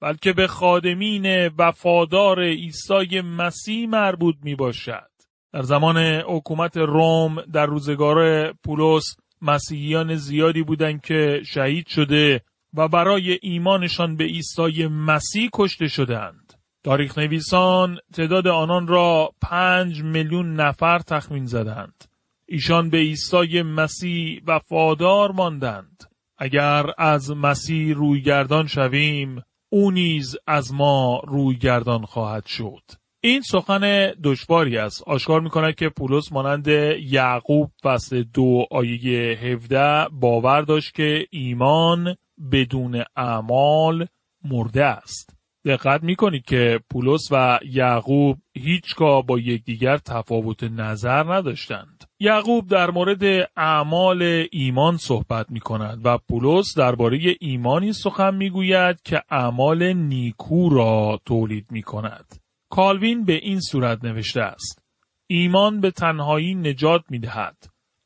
بلکه 0.00 0.32
به 0.32 0.46
خادمین 0.46 1.50
وفادار 1.58 2.42
عیسی 2.42 3.20
مسیح 3.20 3.88
مربوط 3.88 4.36
می 4.42 4.54
باشد. 4.54 5.08
در 5.52 5.62
زمان 5.62 5.96
حکومت 6.26 6.76
روم 6.76 7.42
در 7.52 7.66
روزگار 7.66 8.52
پولس 8.52 9.16
مسیحیان 9.42 10.14
زیادی 10.14 10.62
بودند 10.62 11.00
که 11.00 11.42
شهید 11.46 11.86
شده 11.86 12.40
و 12.74 12.88
برای 12.88 13.38
ایمانشان 13.42 14.16
به 14.16 14.24
عیسی 14.24 14.86
مسیح 14.86 15.50
کشته 15.52 15.88
شدند. 15.88 16.52
تاریخ 16.84 17.18
نویسان 17.18 17.98
تعداد 18.14 18.46
آنان 18.46 18.86
را 18.86 19.30
پنج 19.42 20.02
میلیون 20.02 20.54
نفر 20.54 20.98
تخمین 20.98 21.46
زدند. 21.46 22.04
ایشان 22.46 22.90
به 22.90 22.98
عیسی 22.98 23.62
مسیح 23.62 24.40
وفادار 24.46 25.32
ماندند. 25.32 26.04
اگر 26.38 26.86
از 26.98 27.30
مسیح 27.30 27.94
رویگردان 27.94 28.66
شویم 28.66 29.42
او 29.70 29.90
نیز 29.90 30.36
از 30.46 30.74
ما 30.74 31.20
رویگردان 31.26 32.04
خواهد 32.04 32.46
شد. 32.46 32.82
این 33.20 33.40
سخن 33.40 34.12
دشواری 34.24 34.78
است. 34.78 35.02
آشکار 35.06 35.40
می 35.40 35.50
کند 35.50 35.74
که 35.74 35.88
پولس 35.88 36.32
مانند 36.32 36.68
یعقوب 37.02 37.70
فصل 37.82 38.22
دو 38.22 38.66
آیه 38.70 39.38
17 39.38 40.08
باور 40.12 40.62
داشت 40.62 40.94
که 40.94 41.26
ایمان 41.30 42.16
بدون 42.52 43.04
اعمال 43.16 44.06
مرده 44.44 44.84
است. 44.84 45.37
دقت 45.64 46.02
می 46.02 46.16
کنید 46.16 46.44
که 46.44 46.80
پولس 46.90 47.28
و 47.30 47.58
یعقوب 47.64 48.38
هیچگاه 48.54 49.26
با 49.26 49.38
یکدیگر 49.38 49.96
تفاوت 49.96 50.64
نظر 50.64 51.34
نداشتند. 51.34 52.04
یعقوب 52.20 52.68
در 52.68 52.90
مورد 52.90 53.50
اعمال 53.56 54.46
ایمان 54.52 54.96
صحبت 54.96 55.50
می 55.50 55.60
کند 55.60 56.00
و 56.04 56.18
پولس 56.18 56.74
درباره 56.76 57.36
ایمانی 57.40 57.92
سخن 57.92 58.34
می 58.34 58.50
گوید 58.50 59.02
که 59.02 59.22
اعمال 59.30 59.92
نیکو 59.92 60.68
را 60.68 61.20
تولید 61.24 61.66
می 61.70 61.82
کند. 61.82 62.40
کالوین 62.70 63.24
به 63.24 63.32
این 63.32 63.60
صورت 63.60 64.04
نوشته 64.04 64.40
است. 64.40 64.82
ایمان 65.26 65.80
به 65.80 65.90
تنهایی 65.90 66.54
نجات 66.54 67.02
می 67.10 67.18
دهد. 67.18 67.56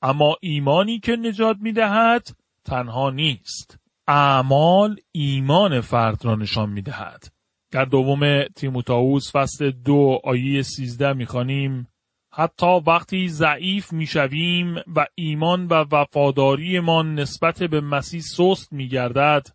اما 0.03 0.37
ایمانی 0.41 0.99
که 0.99 1.17
نجات 1.17 1.57
می 1.61 1.73
دهد 1.73 2.29
تنها 2.65 3.11
نیست. 3.11 3.79
اعمال 4.09 4.97
ایمان 5.13 5.81
فرد 5.81 6.25
را 6.25 6.35
نشان 6.35 6.71
می 6.71 6.83
دهد. 6.83 7.33
در 7.73 7.85
دوم 7.85 8.45
تیموتائوس 8.45 9.37
فصل 9.37 9.71
دو 9.71 10.21
آیه 10.25 10.63
سیزده 10.63 11.13
می 11.13 11.27
خانیم 11.27 11.89
حتی 12.33 12.81
وقتی 12.87 13.29
ضعیف 13.29 13.93
می 13.93 14.07
شویم 14.07 14.77
و 14.97 15.07
ایمان 15.15 15.67
و 15.67 15.85
وفاداریمان 15.93 17.15
نسبت 17.15 17.63
به 17.63 17.81
مسیح 17.81 18.21
سست 18.21 18.73
می 18.73 18.89
گردد 18.89 19.47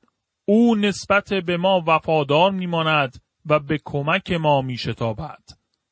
او 0.46 0.76
نسبت 0.76 1.34
به 1.34 1.58
ما 1.58 1.84
وفادار 1.88 2.52
می 2.52 2.66
ماند 2.66 3.22
و 3.46 3.60
به 3.60 3.80
کمک 3.86 4.32
ما 4.32 4.62
می 4.62 4.78
شتابد. 4.78 5.44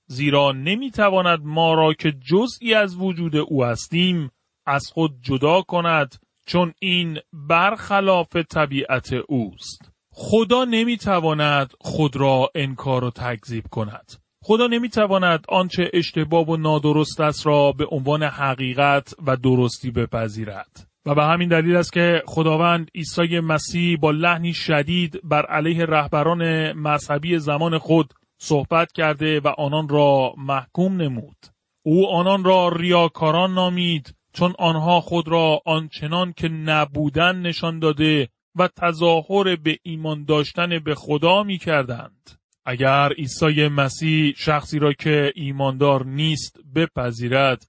زیرا 0.08 0.52
نمی 0.52 0.92
تواند 0.92 1.40
ما 1.44 1.74
را 1.74 1.94
که 1.94 2.12
جزئی 2.12 2.74
از 2.74 2.96
وجود 2.96 3.36
او 3.36 3.66
هستیم 3.66 4.32
از 4.66 4.88
خود 4.94 5.22
جدا 5.22 5.62
کند 5.62 6.16
چون 6.46 6.74
این 6.80 7.20
برخلاف 7.34 8.36
طبیعت 8.36 9.14
اوست. 9.14 9.95
خدا 10.18 10.66
نمی‌تواند 10.66 11.74
خود 11.82 12.16
را 12.16 12.50
انکار 12.56 13.04
و 13.04 13.12
تکذیب 13.12 13.68
کند. 13.72 14.12
خدا 14.44 14.68
نمی‌تواند 14.68 15.46
آنچه 15.50 15.92
اشتباه 15.94 16.50
و 16.50 16.58
نادرست 16.58 17.22
است 17.22 17.48
را 17.48 17.72
به 17.72 17.86
عنوان 17.92 18.24
حقیقت 18.24 19.14
و 19.28 19.38
درستی 19.38 19.92
بپذیرد. 19.92 20.88
و 21.06 21.16
به 21.16 21.24
همین 21.24 21.50
دلیل 21.50 21.76
است 21.76 21.94
که 21.94 22.22
خداوند 22.28 22.92
عیسی 22.96 23.40
مسیح 23.40 23.98
با 23.98 24.12
لحنی 24.12 24.54
شدید 24.54 25.20
بر 25.24 25.46
علیه 25.46 25.86
رهبران 25.86 26.74
مذهبی 26.74 27.40
زمان 27.40 27.78
خود 27.78 28.14
صحبت 28.38 28.92
کرده 28.92 29.40
و 29.40 29.48
آنان 29.48 29.90
را 29.90 30.34
محکوم 30.38 31.02
نمود. 31.02 31.38
او 31.84 32.10
آنان 32.16 32.44
را 32.44 32.70
ریاکاران 32.70 33.54
نامید 33.54 34.16
چون 34.34 34.54
آنها 34.60 35.02
خود 35.02 35.28
را 35.28 35.62
آنچنان 35.66 36.34
که 36.34 36.48
نبودن 36.48 37.42
نشان 37.42 37.80
داده 37.80 38.30
و 38.56 38.68
تظاهر 38.68 39.56
به 39.56 39.78
ایمان 39.84 40.26
داشتن 40.26 40.80
به 40.80 40.96
خدا 40.96 41.44
می 41.44 41.58
کردند. 41.58 42.32
اگر 42.66 43.14
عیسی 43.14 43.68
مسیح 43.68 44.34
شخصی 44.38 44.80
را 44.80 44.94
که 44.94 45.32
ایماندار 45.36 46.06
نیست 46.06 46.60
بپذیرد 46.76 47.68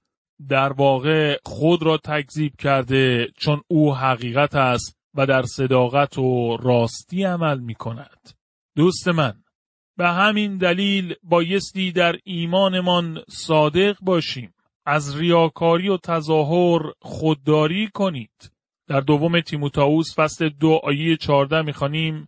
در 0.49 0.73
واقع 0.73 1.37
خود 1.45 1.83
را 1.83 1.97
تکذیب 1.97 2.55
کرده 2.55 3.27
چون 3.37 3.61
او 3.67 3.95
حقیقت 3.95 4.55
است 4.55 4.97
و 5.15 5.25
در 5.25 5.43
صداقت 5.43 6.17
و 6.17 6.57
راستی 6.57 7.23
عمل 7.23 7.59
می 7.59 7.75
کند. 7.75 8.29
دوست 8.75 9.07
من 9.07 9.33
به 9.97 10.07
همین 10.07 10.57
دلیل 10.57 11.15
بایستی 11.23 11.91
در 11.91 12.15
ایمانمان 12.23 13.23
صادق 13.29 13.95
باشیم. 14.01 14.53
از 14.89 15.17
ریاکاری 15.17 15.89
و 15.89 15.97
تظاهر 15.97 16.81
خودداری 17.01 17.87
کنید. 17.87 18.51
در 18.87 19.01
دوم 19.01 19.41
تیموتائوس 19.41 20.15
فصل 20.15 20.49
دو 20.49 20.79
آیه 20.83 21.17
چارده 21.17 21.61
می‌خوانیم 21.61 22.27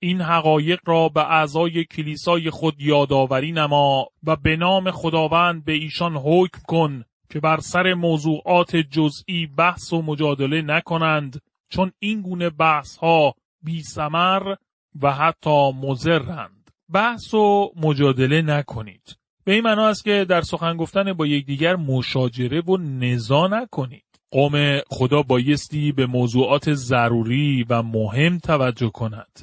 این 0.00 0.20
حقایق 0.20 0.80
را 0.86 1.08
به 1.08 1.20
اعضای 1.20 1.84
کلیسای 1.84 2.50
خود 2.50 2.80
یادآوری 2.80 3.52
نما 3.52 4.06
و 4.22 4.36
به 4.36 4.56
نام 4.56 4.90
خداوند 4.90 5.64
به 5.64 5.72
ایشان 5.72 6.16
حکم 6.16 6.60
کن 6.68 7.04
که 7.30 7.40
بر 7.40 7.60
سر 7.60 7.94
موضوعات 7.94 8.76
جزئی 8.76 9.46
بحث 9.46 9.92
و 9.92 10.02
مجادله 10.02 10.62
نکنند 10.62 11.40
چون 11.68 11.92
این 11.98 12.22
گونه 12.22 12.50
بحث 12.50 12.96
ها 12.96 13.34
بی 13.62 13.82
سمر 13.82 14.54
و 15.02 15.12
حتی 15.12 15.72
مزرند. 15.72 16.70
بحث 16.92 17.34
و 17.34 17.72
مجادله 17.76 18.42
نکنید. 18.42 19.16
به 19.44 19.52
این 19.52 19.64
معنا 19.64 19.88
است 19.88 20.04
که 20.04 20.26
در 20.28 20.40
سخن 20.40 20.76
گفتن 20.76 21.12
با 21.12 21.26
یکدیگر 21.26 21.76
مشاجره 21.76 22.60
و 22.60 22.76
نزا 22.76 23.46
نکنید. 23.46 24.07
قوم 24.30 24.80
خدا 24.90 25.22
بایستی 25.22 25.92
به 25.92 26.06
موضوعات 26.06 26.74
ضروری 26.74 27.66
و 27.68 27.82
مهم 27.82 28.38
توجه 28.38 28.90
کند. 28.90 29.40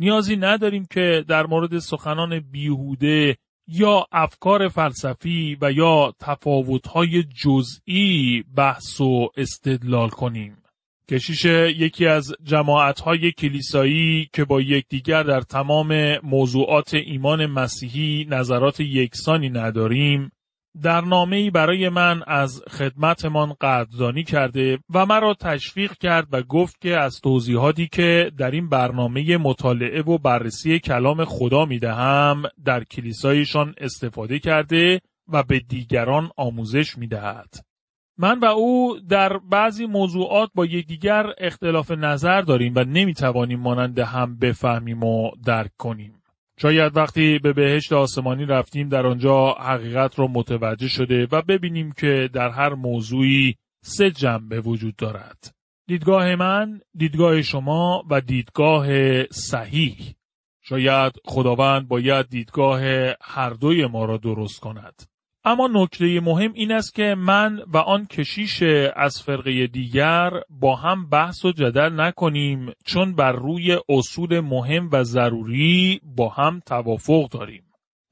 نیازی 0.00 0.36
نداریم 0.36 0.86
که 0.90 1.24
در 1.28 1.46
مورد 1.46 1.78
سخنان 1.78 2.40
بیهوده 2.40 3.36
یا 3.68 4.06
افکار 4.12 4.68
فلسفی 4.68 5.58
و 5.60 5.72
یا 5.72 6.14
تفاوتهای 6.20 7.22
جزئی 7.22 8.44
بحث 8.56 9.00
و 9.00 9.28
استدلال 9.36 10.08
کنیم. 10.08 10.56
کشیش 11.10 11.44
یکی 11.44 12.06
از 12.06 12.34
جماعتهای 12.42 13.32
کلیسایی 13.32 14.28
که 14.32 14.44
با 14.44 14.60
یکدیگر 14.60 15.22
در 15.22 15.40
تمام 15.40 16.18
موضوعات 16.22 16.94
ایمان 16.94 17.46
مسیحی 17.46 18.26
نظرات 18.30 18.80
یکسانی 18.80 19.50
نداریم 19.50 20.30
در 20.82 21.00
نامه‌ای 21.00 21.50
برای 21.50 21.88
من 21.88 22.22
از 22.26 22.62
خدمتمان 22.70 23.54
قدردانی 23.60 24.24
کرده 24.24 24.78
و 24.94 25.06
مرا 25.06 25.34
تشویق 25.34 25.92
کرد 25.92 26.28
و 26.32 26.42
گفت 26.42 26.80
که 26.80 26.96
از 26.96 27.20
توضیحاتی 27.20 27.86
که 27.86 28.32
در 28.38 28.50
این 28.50 28.68
برنامه 28.68 29.36
مطالعه 29.36 30.02
و 30.02 30.18
بررسی 30.18 30.78
کلام 30.78 31.24
خدا 31.24 31.64
می 31.64 31.78
دهم 31.78 32.42
در 32.64 32.84
کلیسایشان 32.84 33.74
استفاده 33.78 34.38
کرده 34.38 35.00
و 35.28 35.42
به 35.42 35.60
دیگران 35.60 36.30
آموزش 36.36 36.98
می 36.98 37.06
دهد. 37.06 37.54
من 38.18 38.38
و 38.38 38.44
او 38.44 39.00
در 39.08 39.38
بعضی 39.38 39.86
موضوعات 39.86 40.50
با 40.54 40.66
یکدیگر 40.66 41.26
اختلاف 41.38 41.90
نظر 41.90 42.40
داریم 42.40 42.72
و 42.76 42.84
نمی 42.84 43.14
توانیم 43.14 43.60
مانند 43.60 43.98
هم 43.98 44.36
بفهمیم 44.36 45.02
و 45.02 45.30
درک 45.44 45.70
کنیم. 45.78 46.17
شاید 46.62 46.96
وقتی 46.96 47.38
به 47.38 47.52
بهشت 47.52 47.92
آسمانی 47.92 48.44
رفتیم 48.44 48.88
در 48.88 49.06
آنجا 49.06 49.52
حقیقت 49.52 50.18
را 50.18 50.26
متوجه 50.26 50.88
شده 50.88 51.28
و 51.32 51.42
ببینیم 51.42 51.92
که 51.92 52.30
در 52.32 52.50
هر 52.50 52.74
موضوعی 52.74 53.56
سه 53.82 54.10
جنبه 54.10 54.60
وجود 54.60 54.96
دارد. 54.96 55.54
دیدگاه 55.86 56.34
من، 56.34 56.80
دیدگاه 56.96 57.42
شما 57.42 58.04
و 58.10 58.20
دیدگاه 58.20 58.86
صحیح. 59.24 60.14
شاید 60.62 61.12
خداوند 61.24 61.88
باید 61.88 62.28
دیدگاه 62.28 62.80
هر 63.20 63.50
دوی 63.50 63.86
ما 63.86 64.04
را 64.04 64.16
درست 64.16 64.60
کند. 64.60 65.02
اما 65.44 65.68
نکته 65.72 66.20
مهم 66.20 66.52
این 66.52 66.72
است 66.72 66.94
که 66.94 67.14
من 67.14 67.62
و 67.66 67.76
آن 67.76 68.06
کشیش 68.06 68.62
از 68.96 69.22
فرقه 69.22 69.66
دیگر 69.66 70.30
با 70.50 70.76
هم 70.76 71.08
بحث 71.08 71.44
و 71.44 71.52
جدل 71.52 72.00
نکنیم 72.00 72.72
چون 72.84 73.14
بر 73.14 73.32
روی 73.32 73.78
اصول 73.88 74.40
مهم 74.40 74.88
و 74.92 75.04
ضروری 75.04 76.00
با 76.16 76.28
هم 76.28 76.60
توافق 76.66 77.28
داریم. 77.28 77.62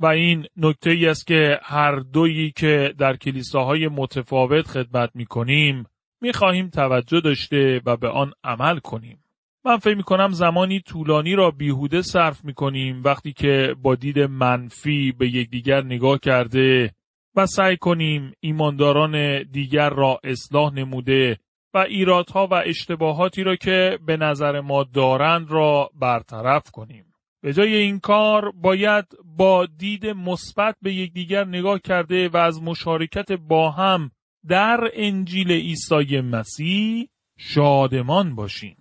و 0.01 0.07
این 0.07 0.47
نکته 0.57 0.91
ای 0.91 1.07
است 1.07 1.27
که 1.27 1.59
هر 1.63 1.97
دویی 1.97 2.51
که 2.51 2.95
در 2.99 3.17
کلیساهای 3.17 3.89
متفاوت 3.89 4.67
خدمت 4.67 5.11
می 5.15 5.27
کنیم 5.27 5.87
می 6.21 6.33
خواهیم 6.33 6.69
توجه 6.69 7.21
داشته 7.21 7.81
و 7.87 7.97
به 7.97 8.09
آن 8.09 8.33
عمل 8.45 8.79
کنیم. 8.79 9.19
من 9.65 9.77
فکر 9.77 9.95
می 9.95 10.03
کنم 10.03 10.33
زمانی 10.33 10.81
طولانی 10.81 11.35
را 11.35 11.51
بیهوده 11.51 12.03
صرف 12.03 12.45
می 12.45 12.55
کنیم 12.55 13.03
وقتی 13.05 13.33
که 13.33 13.75
با 13.83 13.95
دید 13.95 14.19
منفی 14.19 15.13
به 15.13 15.29
یکدیگر 15.29 15.85
نگاه 15.85 16.19
کرده 16.19 16.95
و 17.37 17.47
سعی 17.47 17.77
کنیم 17.77 18.33
ایمانداران 18.41 19.43
دیگر 19.43 19.91
را 19.91 20.21
اصلاح 20.25 20.75
نموده 20.75 21.39
و 21.75 21.79
ایرادها 21.79 22.47
و 22.47 22.55
اشتباهاتی 22.55 23.43
را 23.43 23.57
که 23.57 23.99
به 24.07 24.17
نظر 24.17 24.61
ما 24.61 24.85
دارند 24.85 25.51
را 25.51 25.91
برطرف 25.95 26.71
کنیم. 26.71 27.05
به 27.43 27.53
جای 27.53 27.77
این 27.77 28.01
کار 28.01 28.51
باید 28.51 29.05
با 29.25 29.67
دید 29.67 30.07
مثبت 30.07 30.77
به 30.83 30.95
یکدیگر 30.95 31.45
نگاه 31.45 31.79
کرده 31.79 32.29
و 32.29 32.37
از 32.37 32.63
مشارکت 32.63 33.33
با 33.33 33.71
هم 33.71 34.11
در 34.49 34.91
انجیل 34.95 35.53
عیسی 35.53 36.21
مسیح 36.21 37.09
شادمان 37.39 38.35
باشیم. 38.35 38.77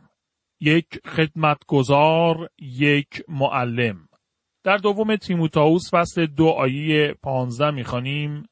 یک 0.61 0.87
خدمتگزار، 1.05 2.49
یک 2.59 3.23
معلم. 3.27 4.07
در 4.65 4.77
دوم 4.77 5.15
تیموتائوس 5.15 5.93
فصل 5.93 6.25
دو 6.25 6.47
آیه 6.47 7.15
پانزده 7.23 7.71
می‌خوانیم 7.71 8.43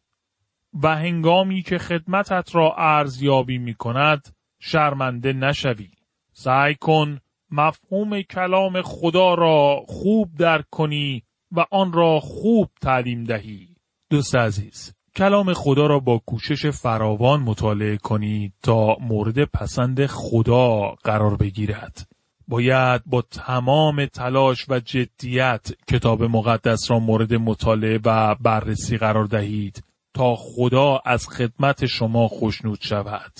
و 0.83 0.95
هنگامی 0.95 1.61
که 1.61 1.77
خدمتت 1.77 2.55
را 2.55 2.75
ارزیابی 2.77 3.57
می 3.57 3.73
کند 3.73 4.35
شرمنده 4.59 5.33
نشوی. 5.33 5.89
سعی 6.31 6.75
کن 6.75 7.19
مفهوم 7.51 8.21
کلام 8.21 8.81
خدا 8.81 9.33
را 9.33 9.83
خوب 9.87 10.35
درک 10.35 10.65
کنی 10.71 11.23
و 11.51 11.65
آن 11.71 11.93
را 11.93 12.19
خوب 12.19 12.69
تعلیم 12.81 13.23
دهی. 13.23 13.67
دوست 14.09 14.35
عزیز، 14.35 14.93
کلام 15.15 15.53
خدا 15.53 15.87
را 15.87 15.99
با 15.99 16.21
کوشش 16.25 16.65
فراوان 16.65 17.39
مطالعه 17.39 17.97
کنید 17.97 18.53
تا 18.63 18.97
مورد 19.01 19.43
پسند 19.43 20.05
خدا 20.05 20.95
قرار 21.03 21.37
بگیرد. 21.37 22.12
باید 22.47 23.01
با 23.05 23.21
تمام 23.21 24.05
تلاش 24.05 24.65
و 24.69 24.79
جدیت 24.79 25.67
کتاب 25.87 26.23
مقدس 26.23 26.91
را 26.91 26.99
مورد 26.99 27.33
مطالعه 27.33 27.99
و 28.05 28.35
بررسی 28.35 28.97
قرار 28.97 29.25
دهید 29.25 29.83
تا 30.13 30.35
خدا 30.35 31.01
از 31.05 31.27
خدمت 31.27 31.85
شما 31.85 32.27
خوشنود 32.27 32.79
شود. 32.81 33.31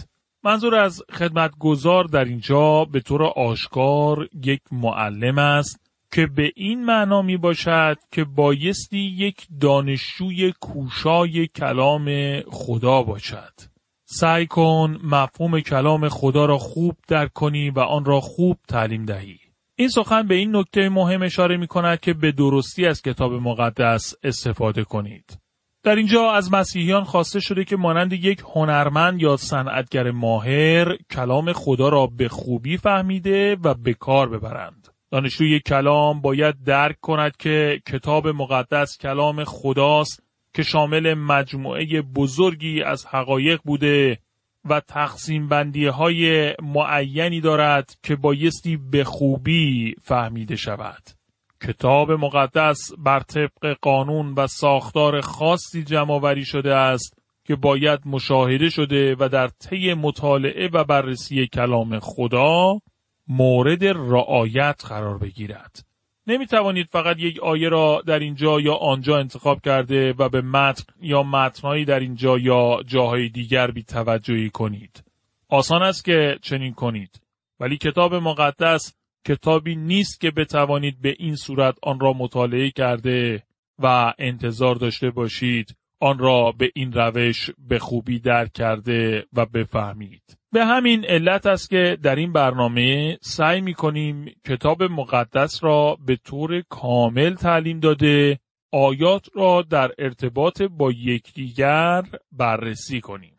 منظور 0.44 0.76
از 0.76 1.04
خدمتگزار 1.12 2.04
در 2.04 2.26
اینجا 2.26 2.86
به 2.86 3.00
طور 3.00 3.24
آشکار 3.24 4.30
یک 4.44 4.62
معلم 4.72 5.38
است 5.38 5.80
که 6.12 6.28
به 6.28 6.52
این 6.56 6.86
معنا 6.86 7.22
می 7.22 7.38
باشد 7.38 7.98
که 8.12 8.24
بایستی 8.24 9.00
یک 9.00 9.48
دانشجوی 9.62 10.54
کوشای 10.62 11.48
کلام 11.48 12.39
خدا 12.42 13.04
باشد. 13.04 13.73
سعی 14.19 14.47
کن 14.47 14.99
مفهوم 15.04 15.60
کلام 15.60 16.10
خدا 16.10 16.45
را 16.45 16.58
خوب 16.58 16.95
درک 17.08 17.34
کنی 17.34 17.69
و 17.69 17.80
آن 17.80 18.06
را 18.06 18.19
خوب 18.19 18.58
تعلیم 18.67 19.06
دهی. 19.06 19.39
این 19.76 19.89
سخن 19.89 20.28
به 20.28 20.36
این 20.36 20.56
نکته 20.56 20.89
مهم 20.89 21.21
اشاره 21.21 21.58
می 21.58 21.67
کند 21.67 21.99
که 21.99 22.13
به 22.13 22.32
درستی 22.32 22.86
از 22.86 23.02
کتاب 23.02 23.34
مقدس 23.34 24.13
استفاده 24.23 24.84
کنید. 24.84 25.38
در 25.84 25.95
اینجا 25.95 26.32
از 26.32 26.54
مسیحیان 26.54 27.04
خواسته 27.04 27.39
شده 27.39 27.63
که 27.63 27.78
مانند 27.78 28.13
یک 28.13 28.43
هنرمند 28.56 29.21
یا 29.21 29.38
صنعتگر 29.38 30.12
ماهر 30.12 30.97
کلام 31.12 31.54
خدا 31.54 31.89
را 31.89 32.08
به 32.08 32.28
خوبی 32.28 32.78
فهمیده 32.78 33.58
و 33.63 33.73
به 33.73 33.93
کار 33.93 34.30
ببرند. 34.30 34.88
دانشجوی 35.12 35.60
کلام 35.60 36.21
باید 36.21 36.63
درک 36.65 36.99
کند 36.99 37.38
که 37.38 37.82
کتاب 37.88 38.28
مقدس 38.28 38.97
کلام 38.97 39.43
خداست 39.43 40.23
که 40.54 40.63
شامل 40.63 41.13
مجموعه 41.13 42.02
بزرگی 42.02 42.82
از 42.82 43.06
حقایق 43.06 43.60
بوده 43.63 44.20
و 44.70 44.80
تقسیم 44.80 45.48
بندی 45.48 45.86
های 45.86 46.54
معینی 46.62 47.42
دارد 47.42 47.96
که 48.04 48.16
بایستی 48.16 48.78
به 48.78 49.04
خوبی 49.04 49.96
فهمیده 50.02 50.56
شود. 50.56 51.04
کتاب 51.68 52.12
مقدس 52.12 52.92
بر 52.98 53.20
طبق 53.20 53.78
قانون 53.82 54.34
و 54.34 54.48
ساختار 54.48 55.22
خاصی 55.22 55.84
جمعآوری 55.84 56.46
شده 56.46 56.76
است 56.76 57.18
که 57.46 57.56
باید 57.56 58.00
مشاهده 58.06 58.70
شده 58.70 59.16
و 59.20 59.30
در 59.30 59.48
طی 59.48 59.94
مطالعه 59.94 60.70
و 60.74 60.84
بررسی 60.84 61.48
کلام 61.48 62.00
خدا 62.00 62.80
مورد 63.28 63.86
رعایت 63.86 64.82
قرار 64.88 65.18
بگیرد. 65.18 65.93
نمی 66.28 66.46
توانید 66.46 66.88
فقط 66.92 67.20
یک 67.20 67.40
آیه 67.40 67.70
را 67.70 68.04
در 68.08 68.20
اینجا 68.20 68.60
یا 68.60 68.74
آنجا 68.74 69.18
انتخاب 69.18 69.62
کرده 69.62 70.14
و 70.14 70.30
به 70.30 70.42
متن 70.42 70.94
یا 71.02 71.24
متنهایی 71.24 71.86
در 71.86 72.00
اینجا 72.00 72.38
یا 72.38 72.84
جاهای 72.86 73.30
دیگر 73.30 73.72
بی 73.72 73.84
توجهی 73.84 74.50
کنید. 74.50 75.04
آسان 75.50 75.84
است 75.84 76.06
که 76.06 76.40
چنین 76.42 76.74
کنید. 76.74 77.22
ولی 77.60 77.78
کتاب 77.78 78.16
مقدس 78.16 78.96
کتابی 79.28 79.76
نیست 79.76 80.22
که 80.22 80.32
بتوانید 80.32 81.02
به 81.02 81.16
این 81.20 81.36
صورت 81.36 81.76
آن 81.82 82.00
را 82.00 82.14
مطالعه 82.14 82.72
کرده 82.72 83.44
و 83.80 84.14
انتظار 84.20 84.76
داشته 84.76 85.10
باشید 85.10 85.76
آن 86.00 86.20
را 86.20 86.52
به 86.52 86.72
این 86.76 86.94
روش 86.94 87.50
به 87.58 87.80
خوبی 87.80 88.20
درک 88.20 88.54
کرده 88.54 89.26
و 89.34 89.46
بفهمید. 89.46 90.43
به 90.54 90.66
همین 90.66 91.06
علت 91.06 91.46
است 91.46 91.70
که 91.70 91.98
در 92.04 92.16
این 92.16 92.34
برنامه 92.34 93.18
سعی 93.22 93.62
می 93.62 93.74
کنیم 93.74 94.26
کتاب 94.46 94.84
مقدس 94.84 95.63
را 95.63 95.98
به 96.06 96.16
طور 96.16 96.62
کامل 96.70 97.36
تعلیم 97.36 97.80
داده 97.80 98.39
آیات 98.72 99.26
را 99.36 99.62
در 99.62 99.92
ارتباط 99.98 100.62
با 100.62 100.92
یکدیگر 100.92 102.04
بررسی 102.32 103.02
کنیم. 103.02 103.38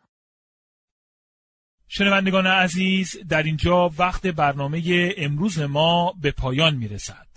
شنوندگان 1.87 2.47
عزیز 2.47 3.17
در 3.29 3.43
اینجا 3.43 3.89
وقت 3.97 4.27
برنامه 4.27 5.13
امروز 5.17 5.59
ما 5.59 6.13
به 6.21 6.31
پایان 6.31 6.75
می 6.75 6.87
رسد. 6.87 7.27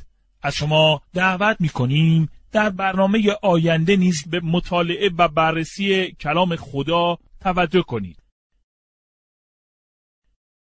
از 0.43 0.55
شما 0.55 1.03
دعوت 1.15 1.57
می 1.61 1.69
کنیم 1.69 2.29
در 2.53 2.71
برنامه 2.71 3.33
آینده 3.43 3.97
نیز 3.97 4.29
به 4.31 4.41
مطالعه 4.41 5.11
و 5.19 5.29
بررسی 5.29 6.13
کلام 6.13 6.57
خدا 6.57 7.19
توجه 7.41 7.83
کنید. 7.83 8.28